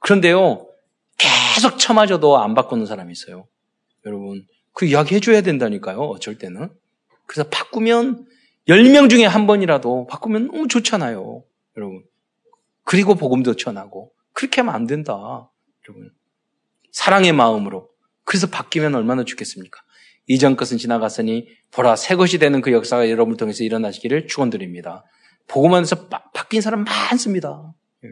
그런데요, 0.00 0.68
계속 1.18 1.78
쳐맞아도 1.78 2.38
안 2.38 2.54
바꾸는 2.54 2.86
사람이 2.86 3.12
있어요. 3.12 3.46
여러분, 4.04 4.44
그 4.72 4.84
이야기 4.84 5.14
해줘야 5.14 5.42
된다니까요. 5.42 5.98
어쩔 6.00 6.38
때는. 6.38 6.70
그래서 7.26 7.48
바꾸면 7.50 8.26
10명 8.68 9.10
중에 9.10 9.24
한 9.26 9.46
번이라도 9.46 10.06
바꾸면 10.08 10.48
너무 10.48 10.68
좋잖아요. 10.68 11.44
여러분. 11.76 12.04
그리고 12.84 13.14
복음도 13.14 13.54
전하고. 13.54 14.12
그렇게 14.32 14.60
하면 14.60 14.74
안 14.74 14.86
된다. 14.86 15.50
여러분. 15.88 16.10
사랑의 16.92 17.32
마음으로. 17.32 17.88
그래서 18.24 18.48
바뀌면 18.48 18.94
얼마나 18.94 19.24
좋겠습니까? 19.24 19.81
이전 20.26 20.56
것은 20.56 20.78
지나갔으니 20.78 21.48
보라 21.70 21.96
새 21.96 22.14
것이 22.14 22.38
되는 22.38 22.60
그 22.60 22.72
역사가 22.72 23.10
여러분을 23.10 23.36
통해서 23.36 23.64
일어나시기를 23.64 24.26
축원드립니다. 24.26 25.04
안에서 25.74 26.08
바, 26.08 26.22
뀐 26.48 26.60
사람 26.60 26.84
많습니다. 26.84 27.74
예. 28.04 28.10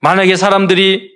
만약에 0.00 0.36
사람들이 0.36 1.12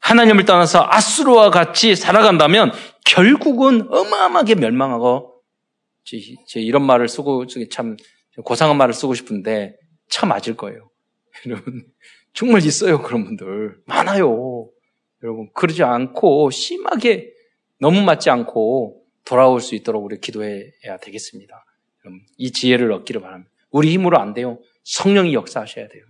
하나님을 0.00 0.44
떠나서 0.44 0.86
아수르와 0.88 1.50
같이 1.50 1.96
살아간다면 1.96 2.72
결국은 3.04 3.88
어마어마하게 3.90 4.54
멸망하고 4.54 5.42
제, 6.04 6.60
이런 6.60 6.82
말을 6.86 7.08
쓰고 7.08 7.46
참 7.70 7.96
고상한 8.44 8.76
말을 8.76 8.94
쓰고 8.94 9.14
싶은데 9.14 9.76
참 10.08 10.28
맞을 10.28 10.56
거예요. 10.56 10.90
여러분 11.46 11.84
정말 12.32 12.64
있어요 12.64 13.02
그런 13.02 13.24
분들 13.24 13.78
많아요. 13.86 14.68
여러분 15.22 15.50
그러지 15.52 15.82
않고 15.82 16.50
심하게 16.50 17.35
너무 17.78 18.02
맞지 18.02 18.30
않고 18.30 19.02
돌아올 19.24 19.60
수 19.60 19.74
있도록 19.74 20.04
우리 20.04 20.20
기도해야 20.20 20.98
되겠습니다. 21.02 21.64
이 22.38 22.52
지혜를 22.52 22.92
얻기를 22.92 23.20
바랍니다. 23.20 23.50
우리 23.70 23.92
힘으로 23.92 24.18
안 24.18 24.32
돼요. 24.32 24.58
성령이 24.84 25.34
역사하셔야 25.34 25.88
돼요. 25.88 26.04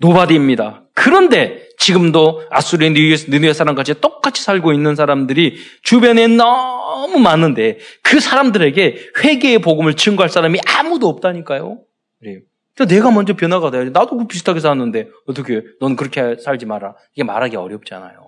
Nobody입니다. 0.00 0.84
그런데 0.94 1.68
지금도 1.76 2.44
아수르의 2.50 2.92
니누에 3.28 3.52
사람같이 3.52 4.00
똑같이 4.00 4.42
살고 4.42 4.72
있는 4.72 4.94
사람들이 4.94 5.56
주변에 5.82 6.28
너무 6.28 7.18
많은데 7.18 7.78
그 8.02 8.20
사람들에게 8.20 9.10
회개의 9.24 9.58
복음을 9.58 9.94
증거할 9.94 10.30
사람이 10.30 10.60
아무도 10.66 11.08
없다니까요. 11.08 11.82
그래요. 12.20 12.40
내가 12.88 13.10
먼저 13.10 13.34
변화가 13.34 13.72
돼야지. 13.72 13.90
나도 13.90 14.16
그 14.16 14.26
비슷하게 14.28 14.60
살았는데 14.60 15.08
어떻게 15.26 15.62
넌 15.80 15.96
그렇게 15.96 16.36
살지 16.36 16.66
마라. 16.66 16.94
이게 17.14 17.24
말하기 17.24 17.56
어렵잖아요. 17.56 18.27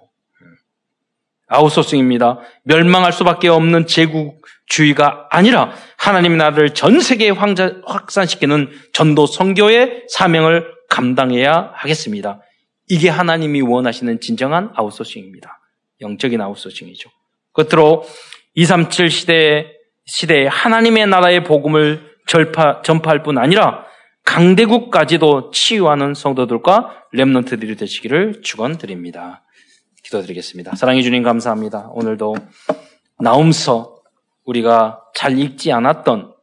아웃소싱입니다. 1.50 2.38
멸망할 2.64 3.12
수밖에 3.12 3.48
없는 3.48 3.86
제국주의가 3.86 5.26
아니라 5.30 5.72
하나님 5.98 6.38
나라를 6.38 6.74
전 6.74 7.00
세계에 7.00 7.30
확산시키는 7.30 8.70
전도 8.92 9.26
성교의 9.26 10.04
사명을 10.08 10.72
감당해야 10.88 11.72
하겠습니다. 11.74 12.40
이게 12.88 13.08
하나님이 13.08 13.60
원하시는 13.62 14.20
진정한 14.20 14.70
아웃소싱입니다. 14.74 15.60
영적인 16.00 16.40
아웃소싱이죠. 16.40 17.10
끝으로 17.52 18.04
237 18.54 19.10
시대에, 19.10 19.66
시대에 20.06 20.46
하나님의 20.46 21.06
나라의 21.08 21.44
복음을 21.44 22.10
절파, 22.26 22.82
전파할 22.82 23.22
뿐 23.22 23.38
아니라 23.38 23.84
강대국까지도 24.24 25.50
치유하는 25.50 26.14
성도들과 26.14 27.04
렘넌트들이 27.12 27.76
되시기를 27.76 28.42
축원드립니다. 28.42 29.42
기도드리겠습니다. 30.10 30.74
사랑해 30.74 31.02
주님 31.02 31.22
감사합니다. 31.22 31.90
오늘도 31.92 32.34
나움서 33.20 33.96
우리가 34.44 35.02
잘 35.14 35.38
읽지 35.38 35.72
않았던 35.72 36.34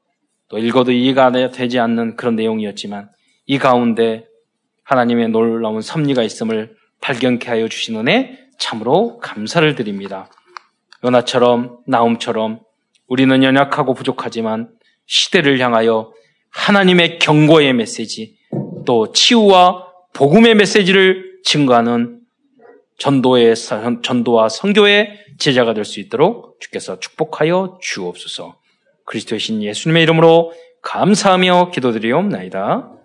또 0.50 0.58
읽어도 0.58 0.92
이해가 0.92 1.32
되지 1.52 1.80
않는 1.80 2.16
그런 2.16 2.36
내용이었지만 2.36 3.10
이 3.46 3.58
가운데 3.58 4.26
하나님의 4.84 5.30
놀라운 5.30 5.82
섭리가 5.82 6.24
있음을 6.24 6.76
발견케 7.02 7.50
하여 7.50 7.68
주신 7.68 7.98
은혜 7.98 8.40
참으로 8.58 9.18
감사를 9.20 9.76
드립니다. 9.76 10.30
요나처럼 11.04 11.80
나움처럼 11.86 12.62
우리는 13.08 13.44
연약하고 13.44 13.94
부족하지만 13.94 14.70
시대를 15.06 15.60
향하여 15.60 16.12
하나님의 16.50 17.20
경고의 17.20 17.74
메시지 17.74 18.38
또 18.86 19.12
치유와 19.12 19.86
복음의 20.14 20.56
메시지를 20.56 21.40
증거하는 21.44 22.17
전도의 22.98 23.56
전도와 24.04 24.50
선교의 24.50 25.26
제자가 25.38 25.74
될 25.74 25.86
수 25.86 26.00
있도록 26.00 26.60
주께서 26.60 27.00
축복하여 27.00 27.78
주옵소서. 27.82 28.58
그리스도의 29.06 29.40
신 29.40 29.64
예수님의 29.64 30.04
이름으로 30.04 30.52
감사하며 30.82 31.72
기도드리옵나이다. 31.72 32.97